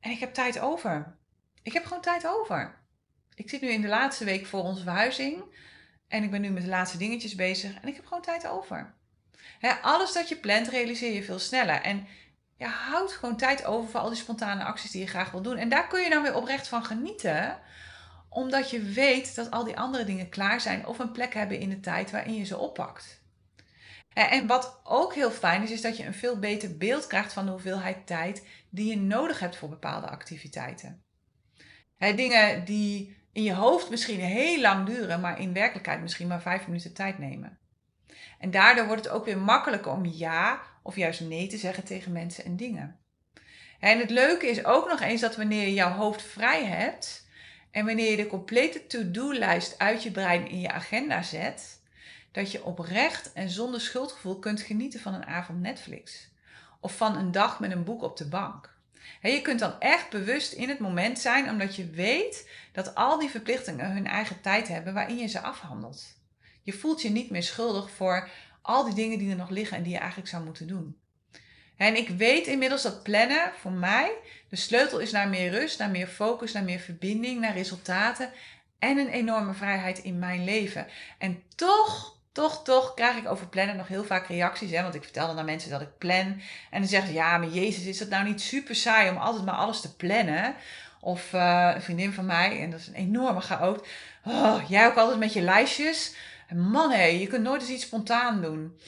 En 0.00 0.10
ik 0.10 0.18
heb 0.18 0.34
tijd 0.34 0.58
over. 0.58 1.16
Ik 1.62 1.72
heb 1.72 1.84
gewoon 1.84 2.02
tijd 2.02 2.26
over. 2.26 2.78
Ik 3.34 3.50
zit 3.50 3.60
nu 3.60 3.68
in 3.68 3.80
de 3.80 3.88
laatste 3.88 4.24
week 4.24 4.46
voor 4.46 4.62
onze 4.62 4.82
verhuizing. 4.82 5.42
En 6.08 6.22
ik 6.22 6.30
ben 6.30 6.40
nu 6.40 6.50
met 6.50 6.62
de 6.62 6.68
laatste 6.68 6.98
dingetjes 6.98 7.34
bezig. 7.34 7.80
En 7.80 7.88
ik 7.88 7.96
heb 7.96 8.06
gewoon 8.06 8.22
tijd 8.22 8.46
over. 8.46 8.94
alles 9.82 10.12
dat 10.12 10.28
je 10.28 10.36
plant, 10.36 10.68
realiseer 10.68 11.12
je 11.12 11.22
veel 11.22 11.38
sneller. 11.38 11.80
En 11.80 12.06
je 12.56 12.66
houdt 12.66 13.12
gewoon 13.12 13.36
tijd 13.36 13.64
over 13.64 13.90
voor 13.90 14.00
al 14.00 14.08
die 14.08 14.18
spontane 14.18 14.64
acties 14.64 14.90
die 14.90 15.00
je 15.00 15.06
graag 15.06 15.30
wil 15.30 15.42
doen. 15.42 15.56
En 15.56 15.68
daar 15.68 15.86
kun 15.86 16.02
je 16.02 16.10
dan 16.10 16.22
weer 16.22 16.34
oprecht 16.34 16.68
van 16.68 16.84
genieten. 16.84 17.58
Omdat 18.30 18.70
je 18.70 18.82
weet 18.82 19.34
dat 19.34 19.50
al 19.50 19.64
die 19.64 19.78
andere 19.78 20.04
dingen 20.04 20.28
klaar 20.28 20.60
zijn 20.60 20.86
of 20.86 20.98
een 20.98 21.12
plek 21.12 21.34
hebben 21.34 21.58
in 21.58 21.68
de 21.68 21.80
tijd 21.80 22.10
waarin 22.10 22.34
je 22.34 22.44
ze 22.44 22.58
oppakt. 22.58 23.22
En 24.12 24.46
wat 24.46 24.80
ook 24.84 25.14
heel 25.14 25.30
fijn 25.30 25.62
is, 25.62 25.70
is 25.70 25.82
dat 25.82 25.96
je 25.96 26.06
een 26.06 26.14
veel 26.14 26.38
beter 26.38 26.76
beeld 26.76 27.06
krijgt 27.06 27.32
van 27.32 27.44
de 27.44 27.50
hoeveelheid 27.50 28.06
tijd 28.06 28.46
die 28.70 28.90
je 28.90 28.96
nodig 28.96 29.40
hebt 29.40 29.56
voor 29.56 29.68
bepaalde 29.68 30.06
activiteiten 30.06 31.02
dingen 32.08 32.64
die 32.64 33.16
in 33.32 33.42
je 33.42 33.54
hoofd 33.54 33.90
misschien 33.90 34.20
heel 34.20 34.60
lang 34.60 34.86
duren, 34.86 35.20
maar 35.20 35.40
in 35.40 35.52
werkelijkheid 35.52 36.00
misschien 36.00 36.28
maar 36.28 36.42
vijf 36.42 36.66
minuten 36.66 36.94
tijd 36.94 37.18
nemen. 37.18 37.58
En 38.38 38.50
daardoor 38.50 38.86
wordt 38.86 39.04
het 39.04 39.12
ook 39.12 39.24
weer 39.24 39.38
makkelijker 39.38 39.92
om 39.92 40.04
ja 40.04 40.60
of 40.82 40.96
juist 40.96 41.20
nee 41.20 41.46
te 41.46 41.56
zeggen 41.56 41.84
tegen 41.84 42.12
mensen 42.12 42.44
en 42.44 42.56
dingen. 42.56 42.98
En 43.80 43.98
het 43.98 44.10
leuke 44.10 44.46
is 44.46 44.64
ook 44.64 44.88
nog 44.88 45.00
eens 45.00 45.20
dat 45.20 45.36
wanneer 45.36 45.62
je 45.62 45.74
jouw 45.74 45.92
hoofd 45.92 46.22
vrij 46.22 46.64
hebt 46.64 47.28
en 47.70 47.86
wanneer 47.86 48.10
je 48.10 48.16
de 48.16 48.26
complete 48.26 48.86
to-do-lijst 48.86 49.78
uit 49.78 50.02
je 50.02 50.10
brein 50.10 50.48
in 50.48 50.60
je 50.60 50.70
agenda 50.70 51.22
zet, 51.22 51.80
dat 52.32 52.52
je 52.52 52.64
oprecht 52.64 53.32
en 53.32 53.50
zonder 53.50 53.80
schuldgevoel 53.80 54.38
kunt 54.38 54.60
genieten 54.60 55.00
van 55.00 55.14
een 55.14 55.26
avond 55.26 55.60
Netflix 55.60 56.28
of 56.80 56.96
van 56.96 57.16
een 57.16 57.32
dag 57.32 57.60
met 57.60 57.70
een 57.70 57.84
boek 57.84 58.02
op 58.02 58.16
de 58.16 58.28
bank 58.28 58.78
je 59.28 59.42
kunt 59.42 59.60
dan 59.60 59.80
echt 59.80 60.10
bewust 60.10 60.52
in 60.52 60.68
het 60.68 60.78
moment 60.78 61.18
zijn, 61.18 61.50
omdat 61.50 61.76
je 61.76 61.90
weet 61.90 62.50
dat 62.72 62.94
al 62.94 63.18
die 63.18 63.28
verplichtingen 63.28 63.92
hun 63.92 64.06
eigen 64.06 64.40
tijd 64.40 64.68
hebben 64.68 64.94
waarin 64.94 65.18
je 65.18 65.26
ze 65.26 65.40
afhandelt. 65.40 66.18
Je 66.62 66.72
voelt 66.72 67.02
je 67.02 67.10
niet 67.10 67.30
meer 67.30 67.42
schuldig 67.42 67.90
voor 67.90 68.28
al 68.62 68.84
die 68.84 68.94
dingen 68.94 69.18
die 69.18 69.30
er 69.30 69.36
nog 69.36 69.50
liggen 69.50 69.76
en 69.76 69.82
die 69.82 69.92
je 69.92 69.98
eigenlijk 69.98 70.28
zou 70.28 70.44
moeten 70.44 70.66
doen. 70.66 70.99
En 71.80 71.96
ik 71.96 72.08
weet 72.08 72.46
inmiddels 72.46 72.82
dat 72.82 73.02
plannen 73.02 73.52
voor 73.60 73.72
mij 73.72 74.12
de 74.48 74.56
sleutel 74.56 74.98
is 74.98 75.10
naar 75.10 75.28
meer 75.28 75.50
rust, 75.50 75.78
naar 75.78 75.90
meer 75.90 76.06
focus, 76.06 76.52
naar 76.52 76.64
meer 76.64 76.78
verbinding, 76.78 77.40
naar 77.40 77.52
resultaten 77.52 78.30
en 78.78 78.98
een 78.98 79.08
enorme 79.08 79.52
vrijheid 79.52 79.98
in 79.98 80.18
mijn 80.18 80.44
leven. 80.44 80.86
En 81.18 81.42
toch, 81.54 82.16
toch, 82.32 82.64
toch 82.64 82.94
krijg 82.94 83.16
ik 83.16 83.28
over 83.28 83.46
plannen 83.46 83.76
nog 83.76 83.88
heel 83.88 84.04
vaak 84.04 84.26
reacties. 84.26 84.70
Hè? 84.70 84.82
Want 84.82 84.94
ik 84.94 85.02
vertel 85.02 85.26
dan 85.26 85.38
aan 85.38 85.44
mensen 85.44 85.70
dat 85.70 85.80
ik 85.80 85.98
plan. 85.98 86.40
En 86.70 86.80
dan 86.80 86.86
zeggen 86.86 87.08
ze, 87.08 87.14
ja, 87.14 87.38
maar 87.38 87.48
Jezus, 87.48 87.84
is 87.84 87.98
het 87.98 88.10
nou 88.10 88.24
niet 88.24 88.40
super 88.40 88.74
saai 88.74 89.10
om 89.10 89.16
altijd 89.16 89.44
maar 89.44 89.54
alles 89.54 89.80
te 89.80 89.96
plannen? 89.96 90.54
Of 91.00 91.32
uh, 91.32 91.70
een 91.74 91.82
vriendin 91.82 92.12
van 92.12 92.26
mij, 92.26 92.60
en 92.60 92.70
dat 92.70 92.80
is 92.80 92.86
een 92.86 92.94
enorme 92.94 93.40
chaot. 93.40 93.86
Oh, 94.24 94.62
jij 94.68 94.86
ook 94.86 94.96
altijd 94.96 95.18
met 95.18 95.32
je 95.32 95.42
lijstjes? 95.42 96.14
Man 96.54 96.90
hé, 96.90 97.04
je 97.04 97.26
kunt 97.26 97.42
nooit 97.42 97.60
eens 97.60 97.70
iets 97.70 97.84
spontaan 97.84 98.42
doen. 98.42 98.78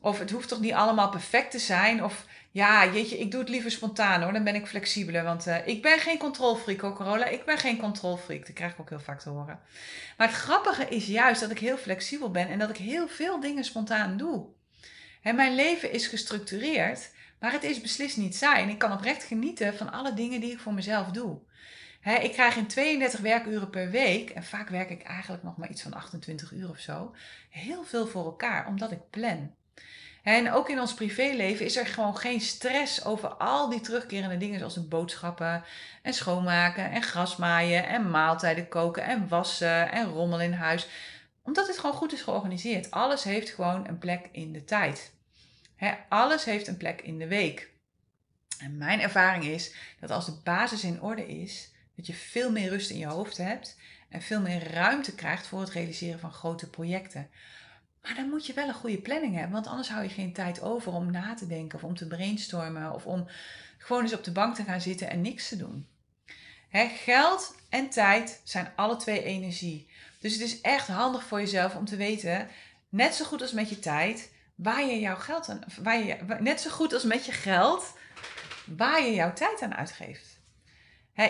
Of 0.00 0.18
het 0.18 0.30
hoeft 0.30 0.48
toch 0.48 0.60
niet 0.60 0.72
allemaal 0.72 1.08
perfect 1.08 1.50
te 1.50 1.58
zijn? 1.58 2.04
Of 2.04 2.24
ja, 2.52 2.92
jeetje, 2.92 3.18
ik 3.18 3.30
doe 3.30 3.40
het 3.40 3.48
liever 3.48 3.70
spontaan 3.70 4.22
hoor. 4.22 4.32
Dan 4.32 4.44
ben 4.44 4.54
ik 4.54 4.66
flexibeler. 4.66 5.24
Want 5.24 5.46
uh, 5.46 5.66
ik 5.66 5.82
ben 5.82 5.98
geen 5.98 6.18
controlfreak 6.18 6.80
hoor, 6.80 6.92
Corolla. 6.92 7.24
Ik 7.24 7.44
ben 7.44 7.58
geen 7.58 7.78
controlfreak. 7.78 8.46
Dat 8.46 8.54
krijg 8.54 8.72
ik 8.72 8.80
ook 8.80 8.88
heel 8.88 9.00
vaak 9.00 9.20
te 9.20 9.28
horen. 9.28 9.60
Maar 10.16 10.26
het 10.26 10.36
grappige 10.36 10.88
is 10.88 11.06
juist 11.06 11.40
dat 11.40 11.50
ik 11.50 11.58
heel 11.58 11.76
flexibel 11.76 12.30
ben 12.30 12.48
en 12.48 12.58
dat 12.58 12.70
ik 12.70 12.76
heel 12.76 13.08
veel 13.08 13.40
dingen 13.40 13.64
spontaan 13.64 14.16
doe. 14.16 14.46
En 15.22 15.34
mijn 15.34 15.54
leven 15.54 15.92
is 15.92 16.06
gestructureerd, 16.06 17.10
maar 17.40 17.52
het 17.52 17.62
is 17.62 17.80
beslist 17.80 18.16
niet 18.16 18.36
saai. 18.36 18.62
En 18.62 18.68
ik 18.68 18.78
kan 18.78 18.92
oprecht 18.92 19.24
genieten 19.24 19.76
van 19.76 19.92
alle 19.92 20.14
dingen 20.14 20.40
die 20.40 20.52
ik 20.52 20.60
voor 20.60 20.74
mezelf 20.74 21.10
doe. 21.10 21.38
ik 22.22 22.32
krijg 22.32 22.56
in 22.56 22.66
32 22.66 23.20
werkuren 23.20 23.70
per 23.70 23.90
week, 23.90 24.30
en 24.30 24.44
vaak 24.44 24.68
werk 24.68 24.90
ik 24.90 25.02
eigenlijk 25.02 25.42
nog 25.42 25.56
maar 25.56 25.70
iets 25.70 25.82
van 25.82 25.92
28 25.92 26.52
uur 26.52 26.68
of 26.68 26.78
zo, 26.78 27.14
heel 27.50 27.84
veel 27.84 28.06
voor 28.06 28.24
elkaar, 28.24 28.66
omdat 28.66 28.90
ik 28.90 29.10
plan. 29.10 29.54
En 30.22 30.52
ook 30.52 30.68
in 30.68 30.80
ons 30.80 30.94
privéleven 30.94 31.64
is 31.64 31.76
er 31.76 31.86
gewoon 31.86 32.16
geen 32.16 32.40
stress 32.40 33.04
over 33.04 33.28
al 33.28 33.68
die 33.68 33.80
terugkerende 33.80 34.36
dingen 34.36 34.58
zoals 34.58 34.74
de 34.74 34.82
boodschappen 34.82 35.64
en 36.02 36.14
schoonmaken 36.14 36.90
en 36.90 37.02
grasmaaien 37.02 37.86
en 37.86 38.10
maaltijden 38.10 38.68
koken 38.68 39.04
en 39.04 39.28
wassen 39.28 39.92
en 39.92 40.06
rommel 40.06 40.40
in 40.40 40.52
huis. 40.52 40.88
Omdat 41.42 41.66
het 41.66 41.78
gewoon 41.78 41.96
goed 41.96 42.12
is 42.12 42.22
georganiseerd. 42.22 42.90
Alles 42.90 43.24
heeft 43.24 43.50
gewoon 43.50 43.88
een 43.88 43.98
plek 43.98 44.28
in 44.32 44.52
de 44.52 44.64
tijd. 44.64 45.12
alles 46.08 46.44
heeft 46.44 46.66
een 46.66 46.76
plek 46.76 47.00
in 47.00 47.18
de 47.18 47.26
week. 47.26 47.70
En 48.58 48.76
mijn 48.76 49.00
ervaring 49.00 49.44
is 49.44 49.74
dat 50.00 50.10
als 50.10 50.26
de 50.26 50.40
basis 50.44 50.84
in 50.84 51.02
orde 51.02 51.26
is, 51.26 51.72
dat 51.96 52.06
je 52.06 52.14
veel 52.14 52.50
meer 52.50 52.68
rust 52.68 52.90
in 52.90 52.98
je 52.98 53.06
hoofd 53.06 53.36
hebt 53.36 53.76
en 54.08 54.22
veel 54.22 54.40
meer 54.40 54.72
ruimte 54.72 55.14
krijgt 55.14 55.46
voor 55.46 55.60
het 55.60 55.70
realiseren 55.70 56.18
van 56.18 56.32
grote 56.32 56.70
projecten. 56.70 57.30
Maar 58.02 58.14
dan 58.14 58.28
moet 58.28 58.46
je 58.46 58.52
wel 58.52 58.68
een 58.68 58.74
goede 58.74 58.98
planning 58.98 59.34
hebben, 59.34 59.52
want 59.52 59.66
anders 59.66 59.88
hou 59.88 60.02
je 60.02 60.08
geen 60.08 60.32
tijd 60.32 60.62
over 60.62 60.92
om 60.92 61.10
na 61.10 61.34
te 61.34 61.46
denken 61.46 61.78
of 61.78 61.84
om 61.84 61.96
te 61.96 62.06
brainstormen 62.06 62.92
of 62.92 63.06
om 63.06 63.28
gewoon 63.78 64.02
eens 64.02 64.14
op 64.14 64.24
de 64.24 64.32
bank 64.32 64.54
te 64.54 64.64
gaan 64.64 64.80
zitten 64.80 65.10
en 65.10 65.20
niks 65.20 65.48
te 65.48 65.56
doen. 65.56 65.86
geld 67.04 67.56
en 67.68 67.88
tijd 67.88 68.40
zijn 68.44 68.72
alle 68.76 68.96
twee 68.96 69.22
energie. 69.22 69.88
Dus 70.18 70.32
het 70.32 70.42
is 70.42 70.60
echt 70.60 70.88
handig 70.88 71.24
voor 71.24 71.40
jezelf 71.40 71.74
om 71.74 71.84
te 71.84 71.96
weten, 71.96 72.48
net 72.88 73.14
zo 73.14 73.24
goed 73.24 73.42
als 73.42 73.52
met 73.52 73.68
je 73.68 73.78
tijd, 73.78 74.32
waar 74.54 74.86
je 74.86 75.00
jouw 75.00 75.16
geld 75.16 75.48
aan, 75.48 75.60
waar 75.82 76.04
je, 76.04 76.16
net 76.40 76.60
zo 76.60 76.70
goed 76.70 76.92
als 76.92 77.04
met 77.04 77.26
je 77.26 77.32
geld, 77.32 77.96
waar 78.66 79.02
je 79.02 79.14
jouw 79.14 79.32
tijd 79.32 79.62
aan 79.62 79.74
uitgeeft 79.74 80.31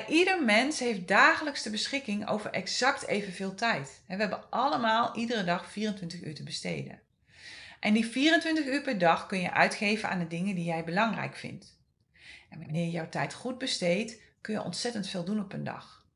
ieder 0.08 0.42
mens 0.42 0.78
heeft 0.78 1.08
dagelijks 1.08 1.62
de 1.62 1.70
beschikking 1.70 2.28
over 2.28 2.50
exact 2.50 3.06
evenveel 3.06 3.54
tijd. 3.54 4.02
we 4.06 4.14
hebben 4.16 4.50
allemaal 4.50 5.16
iedere 5.16 5.44
dag 5.44 5.70
24 5.70 6.22
uur 6.22 6.34
te 6.34 6.42
besteden. 6.42 7.00
En 7.80 7.92
die 7.92 8.06
24 8.06 8.66
uur 8.66 8.82
per 8.82 8.98
dag 8.98 9.26
kun 9.26 9.40
je 9.40 9.52
uitgeven 9.52 10.08
aan 10.08 10.18
de 10.18 10.26
dingen 10.26 10.54
die 10.54 10.64
jij 10.64 10.84
belangrijk 10.84 11.36
vindt. 11.36 11.80
En 12.50 12.58
wanneer 12.58 12.84
je 12.84 12.90
jouw 12.90 13.08
tijd 13.08 13.34
goed 13.34 13.58
besteedt, 13.58 14.20
kun 14.40 14.54
je 14.54 14.62
ontzettend 14.62 15.08
veel 15.08 15.24
doen 15.24 15.40
op 15.40 15.52
een 15.52 15.64
dag. 15.64 16.06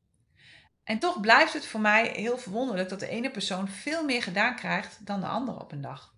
En 0.85 0.99
toch 0.99 1.21
blijft 1.21 1.53
het 1.53 1.67
voor 1.67 1.81
mij 1.81 2.09
heel 2.09 2.38
verwonderlijk 2.38 2.88
dat 2.88 3.01
de 3.01 3.09
ene 3.09 3.31
persoon 3.31 3.69
veel 3.69 4.05
meer 4.05 4.23
gedaan 4.23 4.57
krijgt 4.57 5.07
dan 5.07 5.21
de 5.21 5.27
andere 5.27 5.61
op 5.61 5.73
een 5.73 5.81
dag. 5.81 6.14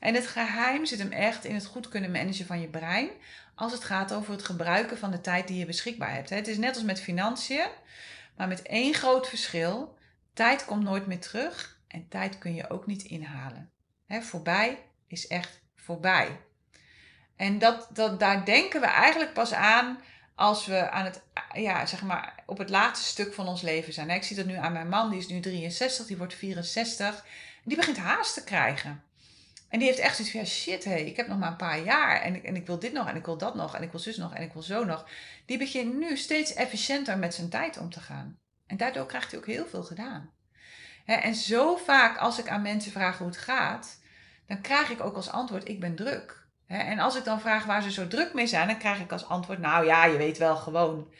En 0.00 0.14
het 0.14 0.26
geheim 0.26 0.86
zit 0.86 0.98
hem 0.98 1.12
echt 1.12 1.44
in 1.44 1.54
het 1.54 1.66
goed 1.66 1.88
kunnen 1.88 2.10
managen 2.10 2.46
van 2.46 2.60
je 2.60 2.68
brein, 2.68 3.08
als 3.54 3.72
het 3.72 3.84
gaat 3.84 4.12
over 4.12 4.32
het 4.32 4.44
gebruiken 4.44 4.98
van 4.98 5.10
de 5.10 5.20
tijd 5.20 5.48
die 5.48 5.58
je 5.58 5.66
beschikbaar 5.66 6.14
hebt. 6.14 6.30
Het 6.30 6.48
is 6.48 6.58
net 6.58 6.74
als 6.74 6.84
met 6.84 7.00
financiën, 7.00 7.68
maar 8.36 8.48
met 8.48 8.62
één 8.62 8.94
groot 8.94 9.28
verschil. 9.28 9.98
Tijd 10.32 10.64
komt 10.64 10.82
nooit 10.82 11.06
meer 11.06 11.20
terug 11.20 11.80
en 11.88 12.08
tijd 12.08 12.38
kun 12.38 12.54
je 12.54 12.70
ook 12.70 12.86
niet 12.86 13.02
inhalen. 13.02 13.70
voorbij 14.08 14.78
is 15.06 15.26
echt 15.26 15.60
voorbij. 15.76 16.40
En 17.36 17.58
dat, 17.58 17.88
dat, 17.92 18.20
daar 18.20 18.44
denken 18.44 18.80
we 18.80 18.86
eigenlijk 18.86 19.32
pas 19.32 19.52
aan 19.52 19.98
als 20.34 20.66
we 20.66 20.90
aan 20.90 21.04
het, 21.04 21.22
ja, 21.52 21.86
zeg 21.86 22.02
maar, 22.02 22.34
op 22.46 22.58
het 22.58 22.70
laatste 22.70 23.08
stuk 23.08 23.34
van 23.34 23.48
ons 23.48 23.62
leven 23.62 23.92
zijn. 23.92 24.10
Ik 24.10 24.22
zie 24.22 24.36
dat 24.36 24.46
nu 24.46 24.54
aan 24.54 24.72
mijn 24.72 24.88
man, 24.88 25.10
die 25.10 25.18
is 25.18 25.28
nu 25.28 25.40
63, 25.40 26.06
die 26.06 26.16
wordt 26.16 26.34
64. 26.34 27.24
Die 27.64 27.76
begint 27.76 27.96
haast 27.96 28.34
te 28.34 28.44
krijgen. 28.44 29.02
En 29.72 29.78
die 29.78 29.88
heeft 29.88 30.00
echt 30.00 30.16
zoiets 30.16 30.32
van, 30.32 30.40
ja, 30.40 30.46
shit, 30.46 30.84
hey, 30.84 31.04
ik 31.04 31.16
heb 31.16 31.28
nog 31.28 31.38
maar 31.38 31.50
een 31.50 31.56
paar 31.56 31.80
jaar 31.80 32.20
en 32.20 32.34
ik, 32.34 32.44
en 32.44 32.56
ik 32.56 32.66
wil 32.66 32.78
dit 32.78 32.92
nog 32.92 33.08
en 33.08 33.16
ik 33.16 33.24
wil 33.24 33.38
dat 33.38 33.54
nog 33.54 33.74
en 33.74 33.82
ik 33.82 33.90
wil 33.90 34.00
zus 34.00 34.16
nog 34.16 34.34
en 34.34 34.42
ik 34.42 34.52
wil 34.52 34.62
zo 34.62 34.84
nog. 34.84 35.06
Die 35.46 35.58
begint 35.58 35.98
nu 35.98 36.16
steeds 36.16 36.54
efficiënter 36.54 37.18
met 37.18 37.34
zijn 37.34 37.48
tijd 37.48 37.78
om 37.78 37.90
te 37.90 38.00
gaan. 38.00 38.38
En 38.66 38.76
daardoor 38.76 39.06
krijgt 39.06 39.30
hij 39.30 39.40
ook 39.40 39.46
heel 39.46 39.66
veel 39.66 39.82
gedaan. 39.82 40.30
en 41.04 41.34
zo 41.34 41.76
vaak 41.76 42.18
als 42.18 42.38
ik 42.38 42.48
aan 42.48 42.62
mensen 42.62 42.92
vraag 42.92 43.18
hoe 43.18 43.26
het 43.26 43.36
gaat, 43.36 44.00
dan 44.46 44.60
krijg 44.60 44.90
ik 44.90 45.00
ook 45.00 45.16
als 45.16 45.30
antwoord, 45.30 45.68
ik 45.68 45.80
ben 45.80 45.94
druk. 45.94 46.46
en 46.66 46.98
als 46.98 47.16
ik 47.16 47.24
dan 47.24 47.40
vraag 47.40 47.64
waar 47.64 47.82
ze 47.82 47.90
zo 47.90 48.08
druk 48.08 48.34
mee 48.34 48.46
zijn, 48.46 48.66
dan 48.66 48.78
krijg 48.78 49.00
ik 49.00 49.12
als 49.12 49.28
antwoord, 49.28 49.58
nou 49.58 49.86
ja, 49.86 50.04
je 50.04 50.16
weet 50.16 50.38
wel 50.38 50.56
gewoon. 50.56 51.12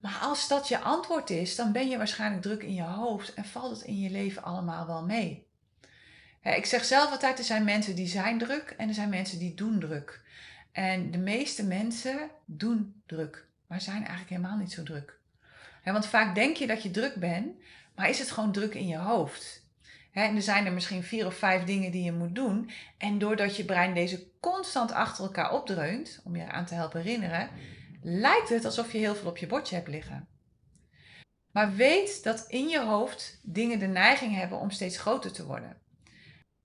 Maar 0.00 0.18
als 0.22 0.48
dat 0.48 0.68
je 0.68 0.80
antwoord 0.80 1.30
is, 1.30 1.56
dan 1.56 1.72
ben 1.72 1.88
je 1.88 1.96
waarschijnlijk 1.96 2.42
druk 2.42 2.62
in 2.62 2.74
je 2.74 2.82
hoofd 2.82 3.34
en 3.34 3.44
valt 3.44 3.70
het 3.70 3.82
in 3.82 3.98
je 3.98 4.10
leven 4.10 4.42
allemaal 4.42 4.86
wel 4.86 5.04
mee. 5.04 5.46
Ik 6.54 6.66
zeg 6.66 6.84
zelf 6.84 7.10
altijd, 7.10 7.38
er 7.38 7.44
zijn 7.44 7.64
mensen 7.64 7.94
die 7.94 8.06
zijn 8.06 8.38
druk 8.38 8.74
en 8.76 8.88
er 8.88 8.94
zijn 8.94 9.08
mensen 9.08 9.38
die 9.38 9.54
doen 9.54 9.80
druk. 9.80 10.20
En 10.72 11.10
de 11.10 11.18
meeste 11.18 11.64
mensen 11.64 12.30
doen 12.44 13.02
druk, 13.06 13.46
maar 13.66 13.80
zijn 13.80 13.96
eigenlijk 13.96 14.28
helemaal 14.28 14.56
niet 14.56 14.72
zo 14.72 14.82
druk. 14.82 15.18
Want 15.84 16.06
vaak 16.06 16.34
denk 16.34 16.56
je 16.56 16.66
dat 16.66 16.82
je 16.82 16.90
druk 16.90 17.14
bent, 17.14 17.56
maar 17.94 18.08
is 18.08 18.18
het 18.18 18.30
gewoon 18.30 18.52
druk 18.52 18.74
in 18.74 18.86
je 18.86 18.96
hoofd. 18.96 19.64
En 20.12 20.36
er 20.36 20.42
zijn 20.42 20.66
er 20.66 20.72
misschien 20.72 21.02
vier 21.02 21.26
of 21.26 21.34
vijf 21.34 21.64
dingen 21.64 21.90
die 21.90 22.04
je 22.04 22.12
moet 22.12 22.34
doen. 22.34 22.70
En 22.98 23.18
doordat 23.18 23.56
je 23.56 23.64
brein 23.64 23.94
deze 23.94 24.26
constant 24.40 24.92
achter 24.92 25.24
elkaar 25.24 25.52
opdreunt, 25.52 26.20
om 26.24 26.36
je 26.36 26.42
eraan 26.42 26.66
te 26.66 26.74
helpen 26.74 27.02
herinneren, 27.02 27.50
lijkt 28.02 28.48
het 28.48 28.64
alsof 28.64 28.92
je 28.92 28.98
heel 28.98 29.14
veel 29.14 29.28
op 29.28 29.36
je 29.36 29.46
bordje 29.46 29.74
hebt 29.74 29.88
liggen. 29.88 30.28
Maar 31.50 31.74
weet 31.74 32.22
dat 32.22 32.44
in 32.48 32.68
je 32.68 32.80
hoofd 32.80 33.40
dingen 33.42 33.78
de 33.78 33.86
neiging 33.86 34.34
hebben 34.34 34.58
om 34.58 34.70
steeds 34.70 34.98
groter 34.98 35.32
te 35.32 35.46
worden. 35.46 35.76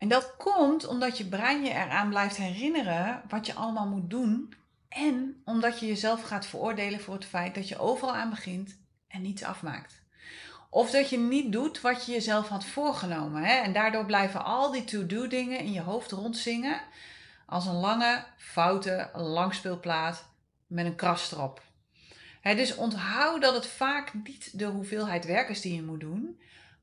En 0.02 0.08
dat 0.08 0.36
komt 0.38 0.88
omdat 0.88 1.18
je 1.18 1.26
brein 1.26 1.64
je 1.64 1.70
eraan 1.70 2.10
blijft 2.10 2.38
herinneren 2.38 3.22
wat 3.30 3.46
je 3.46 3.54
allemaal 3.54 3.88
moet 3.88 4.10
doen. 4.10 4.54
En 4.90 5.42
omdat 5.46 5.80
je 5.80 5.86
jezelf 5.86 6.24
gaat 6.24 6.46
veroordelen 6.46 7.02
voor 7.02 7.14
het 7.14 7.26
feit 7.26 7.56
dat 7.56 7.68
je 7.68 7.80
overal 7.80 8.16
aan 8.16 8.30
begint 8.30 8.78
en 9.08 9.22
niets 9.22 9.44
afmaakt. 9.44 10.02
Of 10.70 10.92
dat 10.92 11.10
je 11.10 11.18
niet 11.20 11.52
doet 11.52 11.82
wat 11.82 12.06
je 12.06 12.12
jezelf 12.12 12.48
had 12.48 12.66
voorgenomen. 12.66 13.44
Hè? 13.44 13.54
En 13.54 13.74
daardoor 13.74 14.06
blijven 14.06 14.44
al 14.46 14.72
die 14.72 14.84
to-do 14.84 15.28
dingen 15.28 15.60
in 15.60 15.72
je 15.72 15.82
hoofd 15.82 16.12
rondzingen. 16.12 16.82
Als 17.46 17.66
een 17.66 17.80
lange, 17.80 18.24
foute 18.38 19.10
langspeelplaat 19.14 20.26
met 20.68 20.86
een 20.86 20.96
kras 20.96 21.32
erop. 21.32 21.62
dus 22.42 22.76
onthoud 22.76 23.42
dat 23.42 23.54
het 23.54 23.68
vaak 23.68 24.14
niet 24.14 24.60
de 24.60 24.66
hoeveelheid 24.66 25.26
werk 25.26 25.50
is 25.50 25.62
die 25.62 25.76
je 25.76 25.84
moet 25.84 26.00
doen, 26.00 26.40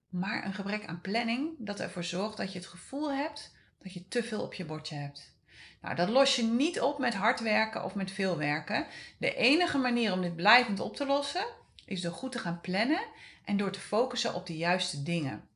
maar 0.08 0.44
een 0.44 0.54
gebrek 0.54 0.86
aan 0.86 1.00
planning 1.00 1.50
dat 1.58 1.80
ervoor 1.80 2.04
zorgt 2.04 2.36
dat 2.36 2.52
je 2.52 2.58
het 2.58 2.68
gevoel 2.68 3.12
hebt 3.12 3.56
dat 3.82 3.92
je 3.92 4.08
te 4.08 4.22
veel 4.22 4.42
op 4.42 4.54
je 4.54 4.64
bordje 4.64 4.94
hebt. 4.94 5.36
Nou, 5.80 5.94
dat 5.94 6.08
los 6.08 6.36
je 6.36 6.42
niet 6.42 6.80
op 6.80 6.98
met 6.98 7.14
hard 7.14 7.40
werken 7.40 7.84
of 7.84 7.94
met 7.94 8.10
veel 8.10 8.36
werken. 8.36 8.86
De 9.18 9.34
enige 9.34 9.78
manier 9.78 10.12
om 10.12 10.20
dit 10.20 10.36
blijvend 10.36 10.80
op 10.80 10.96
te 10.96 11.06
lossen 11.06 11.46
is 11.84 12.00
door 12.00 12.12
goed 12.12 12.32
te 12.32 12.38
gaan 12.38 12.60
plannen 12.60 13.06
en 13.44 13.56
door 13.56 13.70
te 13.70 13.80
focussen 13.80 14.34
op 14.34 14.46
de 14.46 14.56
juiste 14.56 15.02
dingen. 15.02 15.48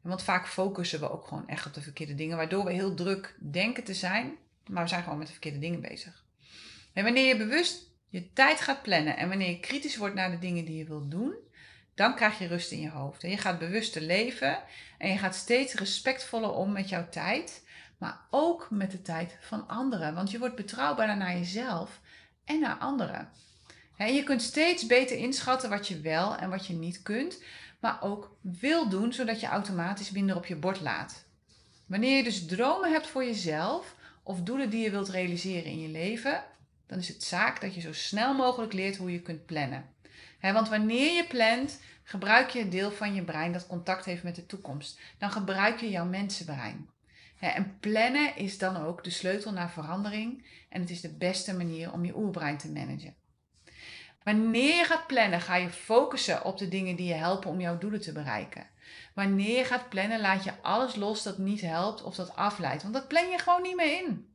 Want 0.00 0.22
vaak 0.22 0.48
focussen 0.48 1.00
we 1.00 1.10
ook 1.10 1.26
gewoon 1.26 1.48
echt 1.48 1.66
op 1.66 1.74
de 1.74 1.80
verkeerde 1.80 2.14
dingen, 2.14 2.36
waardoor 2.36 2.64
we 2.64 2.72
heel 2.72 2.94
druk 2.94 3.36
denken 3.38 3.84
te 3.84 3.94
zijn, 3.94 4.36
maar 4.66 4.82
we 4.82 4.88
zijn 4.88 5.02
gewoon 5.02 5.18
met 5.18 5.26
de 5.26 5.32
verkeerde 5.32 5.58
dingen 5.58 5.80
bezig. 5.80 6.24
En 6.92 7.04
wanneer 7.04 7.26
je 7.26 7.36
bewust 7.36 7.90
je 8.08 8.32
tijd 8.32 8.60
gaat 8.60 8.82
plannen 8.82 9.16
en 9.16 9.28
wanneer 9.28 9.48
je 9.48 9.60
kritisch 9.60 9.96
wordt 9.96 10.14
naar 10.14 10.30
de 10.30 10.38
dingen 10.38 10.64
die 10.64 10.76
je 10.76 10.84
wilt 10.84 11.10
doen, 11.10 11.34
dan 11.98 12.14
krijg 12.14 12.38
je 12.38 12.46
rust 12.46 12.70
in 12.70 12.80
je 12.80 12.90
hoofd. 12.90 13.24
En 13.24 13.30
je 13.30 13.36
gaat 13.36 13.58
bewuster 13.58 14.02
leven 14.02 14.58
en 14.98 15.10
je 15.10 15.18
gaat 15.18 15.34
steeds 15.34 15.74
respectvoller 15.74 16.52
om 16.52 16.72
met 16.72 16.88
jouw 16.88 17.08
tijd, 17.08 17.62
maar 17.98 18.20
ook 18.30 18.66
met 18.70 18.90
de 18.90 19.02
tijd 19.02 19.36
van 19.40 19.68
anderen. 19.68 20.14
Want 20.14 20.30
je 20.30 20.38
wordt 20.38 20.56
betrouwbaarder 20.56 21.16
naar 21.16 21.36
jezelf 21.36 22.00
en 22.44 22.60
naar 22.60 22.76
anderen. 22.76 23.28
En 23.96 24.14
je 24.14 24.22
kunt 24.22 24.42
steeds 24.42 24.86
beter 24.86 25.16
inschatten 25.16 25.70
wat 25.70 25.88
je 25.88 26.00
wel 26.00 26.36
en 26.36 26.50
wat 26.50 26.66
je 26.66 26.74
niet 26.74 27.02
kunt, 27.02 27.42
maar 27.80 28.02
ook 28.02 28.36
wil 28.40 28.88
doen, 28.88 29.12
zodat 29.12 29.40
je 29.40 29.46
automatisch 29.46 30.10
minder 30.10 30.36
op 30.36 30.46
je 30.46 30.56
bord 30.56 30.80
laat. 30.80 31.24
Wanneer 31.86 32.16
je 32.16 32.24
dus 32.24 32.46
dromen 32.46 32.92
hebt 32.92 33.06
voor 33.06 33.24
jezelf 33.24 33.94
of 34.22 34.40
doelen 34.40 34.70
die 34.70 34.82
je 34.82 34.90
wilt 34.90 35.08
realiseren 35.08 35.70
in 35.70 35.80
je 35.80 35.88
leven, 35.88 36.44
dan 36.86 36.98
is 36.98 37.08
het 37.08 37.22
zaak 37.22 37.60
dat 37.60 37.74
je 37.74 37.80
zo 37.80 37.92
snel 37.92 38.34
mogelijk 38.34 38.72
leert 38.72 38.96
hoe 38.96 39.12
je 39.12 39.22
kunt 39.22 39.46
plannen. 39.46 39.96
Want 40.40 40.68
wanneer 40.68 41.12
je 41.12 41.26
plant, 41.26 41.80
gebruik 42.02 42.50
je 42.50 42.60
een 42.60 42.70
deel 42.70 42.90
van 42.90 43.14
je 43.14 43.22
brein 43.22 43.52
dat 43.52 43.66
contact 43.66 44.04
heeft 44.04 44.22
met 44.22 44.34
de 44.34 44.46
toekomst. 44.46 45.00
Dan 45.18 45.30
gebruik 45.30 45.80
je 45.80 45.90
jouw 45.90 46.04
mensenbrein. 46.04 46.90
en 47.40 47.78
plannen 47.80 48.36
is 48.36 48.58
dan 48.58 48.76
ook 48.76 49.04
de 49.04 49.10
sleutel 49.10 49.52
naar 49.52 49.70
verandering 49.70 50.46
en 50.68 50.80
het 50.80 50.90
is 50.90 51.00
de 51.00 51.16
beste 51.16 51.56
manier 51.56 51.92
om 51.92 52.04
je 52.04 52.16
oerbrein 52.16 52.58
te 52.58 52.72
managen. 52.72 53.16
Wanneer 54.22 54.76
je 54.76 54.84
gaat 54.84 55.06
plannen, 55.06 55.40
ga 55.40 55.56
je 55.56 55.70
focussen 55.70 56.44
op 56.44 56.58
de 56.58 56.68
dingen 56.68 56.96
die 56.96 57.06
je 57.06 57.14
helpen 57.14 57.50
om 57.50 57.60
jouw 57.60 57.78
doelen 57.78 58.00
te 58.00 58.12
bereiken. 58.12 58.66
Wanneer 59.14 59.56
je 59.56 59.64
gaat 59.64 59.88
plannen, 59.88 60.20
laat 60.20 60.44
je 60.44 60.52
alles 60.62 60.94
los 60.94 61.22
dat 61.22 61.38
niet 61.38 61.60
helpt 61.60 62.02
of 62.02 62.14
dat 62.14 62.36
afleidt. 62.36 62.82
Want 62.82 62.94
dat 62.94 63.08
plan 63.08 63.28
je 63.30 63.38
gewoon 63.38 63.62
niet 63.62 63.76
meer 63.76 64.04
in. 64.04 64.28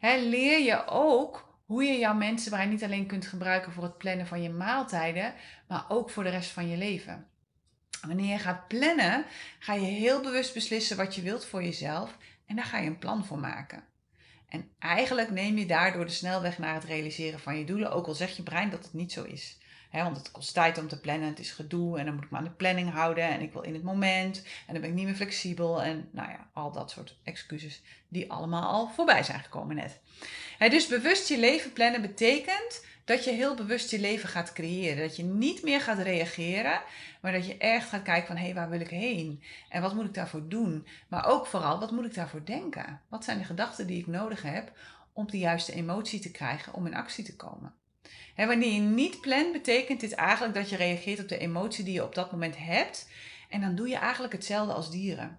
leer 0.00 0.58
je 0.58 0.86
ook 0.86 1.47
hoe 1.68 1.84
je 1.84 1.98
jouw 1.98 2.14
mensenbrein 2.14 2.68
niet 2.68 2.84
alleen 2.84 3.06
kunt 3.06 3.26
gebruiken 3.26 3.72
voor 3.72 3.82
het 3.82 3.98
plannen 3.98 4.26
van 4.26 4.42
je 4.42 4.50
maaltijden, 4.50 5.34
maar 5.66 5.84
ook 5.88 6.10
voor 6.10 6.24
de 6.24 6.30
rest 6.30 6.50
van 6.50 6.68
je 6.68 6.76
leven. 6.76 7.26
Wanneer 8.06 8.32
je 8.32 8.38
gaat 8.38 8.68
plannen, 8.68 9.24
ga 9.58 9.74
je 9.74 9.86
heel 9.86 10.22
bewust 10.22 10.54
beslissen 10.54 10.96
wat 10.96 11.14
je 11.14 11.22
wilt 11.22 11.44
voor 11.44 11.62
jezelf 11.62 12.16
en 12.46 12.56
daar 12.56 12.64
ga 12.64 12.78
je 12.78 12.86
een 12.86 12.98
plan 12.98 13.24
voor 13.24 13.38
maken. 13.38 13.84
En 14.48 14.70
eigenlijk 14.78 15.30
neem 15.30 15.58
je 15.58 15.66
daardoor 15.66 16.04
de 16.04 16.12
snelweg 16.12 16.58
naar 16.58 16.74
het 16.74 16.84
realiseren 16.84 17.40
van 17.40 17.58
je 17.58 17.64
doelen, 17.64 17.92
ook 17.92 18.06
al 18.06 18.14
zegt 18.14 18.36
je 18.36 18.42
brein 18.42 18.70
dat 18.70 18.84
het 18.84 18.92
niet 18.92 19.12
zo 19.12 19.24
is. 19.24 19.58
Want 19.90 20.16
het 20.16 20.30
kost 20.30 20.54
tijd 20.54 20.78
om 20.78 20.88
te 20.88 21.00
plannen, 21.00 21.28
het 21.28 21.38
is 21.38 21.50
gedoe 21.50 21.98
en 21.98 22.04
dan 22.04 22.14
moet 22.14 22.24
ik 22.24 22.30
me 22.30 22.36
aan 22.36 22.44
de 22.44 22.50
planning 22.50 22.92
houden 22.92 23.24
en 23.24 23.40
ik 23.40 23.52
wil 23.52 23.62
in 23.62 23.74
het 23.74 23.82
moment 23.82 24.42
en 24.66 24.72
dan 24.72 24.80
ben 24.80 24.90
ik 24.90 24.96
niet 24.96 25.06
meer 25.06 25.14
flexibel 25.14 25.82
en 25.82 26.08
nou 26.12 26.30
ja, 26.30 26.48
al 26.52 26.72
dat 26.72 26.90
soort 26.90 27.16
excuses 27.22 27.82
die 28.08 28.32
allemaal 28.32 28.70
al 28.70 28.88
voorbij 28.88 29.22
zijn 29.22 29.40
gekomen 29.40 29.76
net. 29.76 30.00
dus 30.58 30.86
bewust 30.86 31.28
je 31.28 31.38
leven 31.38 31.72
plannen 31.72 32.02
betekent 32.02 32.86
dat 33.08 33.24
je 33.24 33.30
heel 33.30 33.54
bewust 33.54 33.90
je 33.90 34.00
leven 34.00 34.28
gaat 34.28 34.52
creëren. 34.52 35.06
Dat 35.06 35.16
je 35.16 35.22
niet 35.22 35.62
meer 35.62 35.80
gaat 35.80 35.98
reageren, 35.98 36.82
maar 37.20 37.32
dat 37.32 37.46
je 37.46 37.56
echt 37.56 37.88
gaat 37.88 38.02
kijken 38.02 38.26
van 38.26 38.36
hé, 38.36 38.44
hey, 38.44 38.54
waar 38.54 38.70
wil 38.70 38.80
ik 38.80 38.88
heen? 38.88 39.42
En 39.68 39.82
wat 39.82 39.94
moet 39.94 40.04
ik 40.04 40.14
daarvoor 40.14 40.48
doen? 40.48 40.86
Maar 41.08 41.26
ook 41.26 41.46
vooral, 41.46 41.80
wat 41.80 41.90
moet 41.90 42.04
ik 42.04 42.14
daarvoor 42.14 42.44
denken? 42.44 43.00
Wat 43.08 43.24
zijn 43.24 43.38
de 43.38 43.44
gedachten 43.44 43.86
die 43.86 44.00
ik 44.00 44.06
nodig 44.06 44.42
heb 44.42 44.72
om 45.12 45.26
de 45.26 45.38
juiste 45.38 45.72
emotie 45.72 46.20
te 46.20 46.30
krijgen 46.30 46.72
om 46.74 46.86
in 46.86 46.94
actie 46.94 47.24
te 47.24 47.36
komen? 47.36 47.74
Wanneer 48.36 48.72
je 48.72 48.80
niet 48.80 49.20
plant, 49.20 49.52
betekent 49.52 50.00
dit 50.00 50.12
eigenlijk 50.12 50.54
dat 50.54 50.70
je 50.70 50.76
reageert 50.76 51.20
op 51.20 51.28
de 51.28 51.38
emotie 51.38 51.84
die 51.84 51.94
je 51.94 52.04
op 52.04 52.14
dat 52.14 52.32
moment 52.32 52.56
hebt. 52.58 53.08
En 53.48 53.60
dan 53.60 53.74
doe 53.74 53.88
je 53.88 53.96
eigenlijk 53.96 54.32
hetzelfde 54.32 54.72
als 54.72 54.90
dieren. 54.90 55.38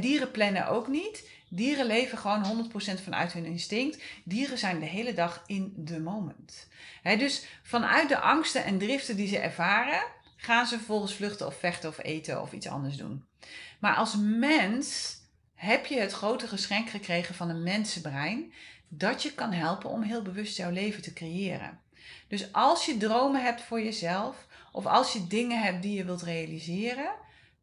dieren 0.00 0.30
plannen 0.30 0.68
ook 0.68 0.88
niet. 0.88 1.30
Dieren 1.48 1.86
leven 1.86 2.18
gewoon 2.18 2.70
100% 2.72 3.02
vanuit 3.02 3.32
hun 3.32 3.44
instinct. 3.44 4.02
Dieren 4.24 4.58
zijn 4.58 4.80
de 4.80 4.86
hele 4.86 5.14
dag 5.14 5.42
in 5.46 5.82
the 5.84 6.00
moment. 6.00 6.68
dus 7.02 7.46
vanuit 7.62 8.08
de 8.08 8.18
angsten 8.18 8.64
en 8.64 8.78
driften 8.78 9.16
die 9.16 9.28
ze 9.28 9.38
ervaren, 9.38 10.02
gaan 10.36 10.66
ze 10.66 10.76
vervolgens 10.76 11.14
vluchten 11.14 11.46
of 11.46 11.58
vechten 11.58 11.88
of 11.88 11.98
eten 11.98 12.42
of 12.42 12.52
iets 12.52 12.68
anders 12.68 12.96
doen. 12.96 13.24
Maar 13.78 13.94
als 13.94 14.16
mens 14.16 15.16
heb 15.54 15.86
je 15.86 16.00
het 16.00 16.12
grote 16.12 16.48
geschenk 16.48 16.88
gekregen 16.88 17.34
van 17.34 17.48
een 17.48 17.62
mensenbrein 17.62 18.52
dat 18.88 19.22
je 19.22 19.32
kan 19.32 19.52
helpen 19.52 19.90
om 19.90 20.02
heel 20.02 20.22
bewust 20.22 20.56
jouw 20.56 20.70
leven 20.70 21.02
te 21.02 21.12
creëren. 21.12 21.80
Dus 22.28 22.52
als 22.52 22.86
je 22.86 22.96
dromen 22.96 23.42
hebt 23.42 23.62
voor 23.62 23.82
jezelf 23.82 24.46
of 24.72 24.86
als 24.86 25.12
je 25.12 25.26
dingen 25.26 25.62
hebt 25.62 25.82
die 25.82 25.96
je 25.96 26.04
wilt 26.04 26.22
realiseren, 26.22 27.14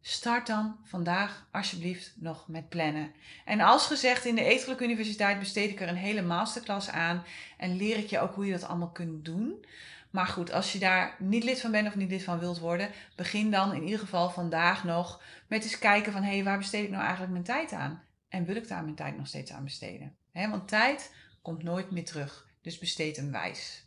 Start 0.03 0.47
dan 0.47 0.77
vandaag 0.83 1.47
alsjeblieft 1.51 2.13
nog 2.15 2.47
met 2.47 2.69
plannen. 2.69 3.11
En 3.45 3.61
als 3.61 3.85
gezegd, 3.85 4.25
in 4.25 4.35
de 4.35 4.43
Eetgeluk 4.43 4.79
Universiteit 4.79 5.39
besteed 5.39 5.69
ik 5.69 5.81
er 5.81 5.87
een 5.87 5.95
hele 5.95 6.21
masterclass 6.21 6.89
aan 6.89 7.23
en 7.57 7.75
leer 7.75 7.97
ik 7.97 8.09
je 8.09 8.19
ook 8.19 8.35
hoe 8.35 8.45
je 8.45 8.51
dat 8.51 8.63
allemaal 8.63 8.91
kunt 8.91 9.25
doen. 9.25 9.65
Maar 10.09 10.27
goed, 10.27 10.51
als 10.51 10.73
je 10.73 10.79
daar 10.79 11.15
niet 11.19 11.43
lid 11.43 11.61
van 11.61 11.71
bent 11.71 11.87
of 11.87 11.95
niet 11.95 12.09
lid 12.09 12.23
van 12.23 12.39
wilt 12.39 12.59
worden, 12.59 12.89
begin 13.15 13.51
dan 13.51 13.73
in 13.73 13.83
ieder 13.83 13.99
geval 13.99 14.29
vandaag 14.29 14.83
nog 14.83 15.21
met 15.47 15.63
eens 15.63 15.79
kijken 15.79 16.11
van 16.11 16.23
hé, 16.23 16.33
hey, 16.33 16.43
waar 16.43 16.57
besteed 16.57 16.83
ik 16.83 16.89
nou 16.89 17.01
eigenlijk 17.01 17.31
mijn 17.31 17.43
tijd 17.43 17.71
aan? 17.71 18.03
En 18.29 18.45
wil 18.45 18.55
ik 18.55 18.67
daar 18.67 18.83
mijn 18.83 18.95
tijd 18.95 19.17
nog 19.17 19.27
steeds 19.27 19.51
aan 19.51 19.63
besteden? 19.63 20.15
want 20.33 20.67
tijd 20.67 21.13
komt 21.41 21.63
nooit 21.63 21.91
meer 21.91 22.05
terug, 22.05 22.47
dus 22.61 22.77
besteed 22.77 23.15
hem 23.15 23.31
wijs. 23.31 23.85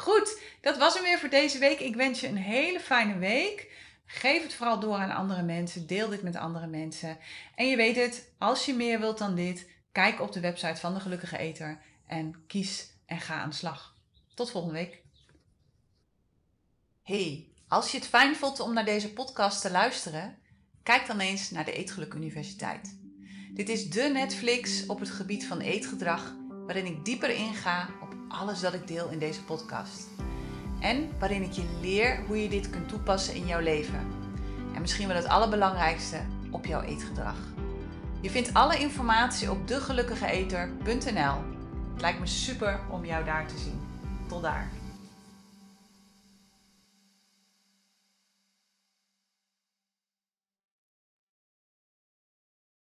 Goed, 0.00 0.40
dat 0.60 0.78
was 0.78 0.94
hem 0.94 1.02
weer 1.02 1.18
voor 1.18 1.28
deze 1.28 1.58
week. 1.58 1.80
Ik 1.80 1.96
wens 1.96 2.20
je 2.20 2.28
een 2.28 2.36
hele 2.36 2.80
fijne 2.80 3.18
week. 3.18 3.72
Geef 4.06 4.42
het 4.42 4.54
vooral 4.54 4.80
door 4.80 4.96
aan 4.96 5.10
andere 5.10 5.42
mensen. 5.42 5.86
Deel 5.86 6.08
dit 6.08 6.22
met 6.22 6.36
andere 6.36 6.66
mensen. 6.66 7.18
En 7.54 7.68
je 7.68 7.76
weet 7.76 7.96
het, 7.96 8.32
als 8.38 8.64
je 8.64 8.74
meer 8.74 9.00
wilt 9.00 9.18
dan 9.18 9.34
dit, 9.34 9.68
kijk 9.92 10.20
op 10.20 10.32
de 10.32 10.40
website 10.40 10.80
van 10.80 10.94
de 10.94 11.00
Gelukkige 11.00 11.38
Eter 11.38 11.82
en 12.06 12.44
kies 12.46 12.90
en 13.06 13.20
ga 13.20 13.40
aan 13.40 13.50
de 13.50 13.56
slag. 13.56 13.94
Tot 14.34 14.50
volgende 14.50 14.76
week. 14.76 15.02
Hey, 17.02 17.48
als 17.68 17.90
je 17.92 17.98
het 17.98 18.06
fijn 18.06 18.36
vond 18.36 18.60
om 18.60 18.72
naar 18.72 18.84
deze 18.84 19.12
podcast 19.12 19.60
te 19.60 19.70
luisteren, 19.70 20.38
kijk 20.82 21.06
dan 21.06 21.20
eens 21.20 21.50
naar 21.50 21.64
de 21.64 21.72
Eetgeluk 21.72 22.14
Universiteit. 22.14 22.98
Dit 23.54 23.68
is 23.68 23.90
de 23.90 24.10
Netflix 24.12 24.86
op 24.86 25.00
het 25.00 25.10
gebied 25.10 25.46
van 25.46 25.60
eetgedrag, 25.60 26.34
waarin 26.70 26.92
ik 26.92 27.04
dieper 27.04 27.30
inga 27.30 27.88
op 28.00 28.14
alles 28.28 28.60
dat 28.60 28.74
ik 28.74 28.86
deel 28.86 29.08
in 29.08 29.18
deze 29.18 29.44
podcast 29.44 30.08
en 30.80 31.10
waarin 31.18 31.42
ik 31.42 31.52
je 31.52 31.78
leer 31.80 32.24
hoe 32.26 32.42
je 32.42 32.48
dit 32.48 32.70
kunt 32.70 32.88
toepassen 32.88 33.34
in 33.34 33.46
jouw 33.46 33.60
leven. 33.60 34.06
En 34.74 34.80
misschien 34.80 35.06
wel 35.06 35.16
het 35.16 35.26
allerbelangrijkste, 35.26 36.20
op 36.50 36.66
jouw 36.66 36.80
eetgedrag. 36.80 37.36
Je 38.20 38.30
vindt 38.30 38.54
alle 38.54 38.78
informatie 38.78 39.50
op 39.50 39.68
degelukkigeeter.nl. 39.68 41.34
Het 41.92 42.00
lijkt 42.00 42.20
me 42.20 42.26
super 42.26 42.80
om 42.90 43.04
jou 43.04 43.24
daar 43.24 43.46
te 43.46 43.58
zien. 43.58 43.80
Tot 44.28 44.42
daar. 44.42 44.70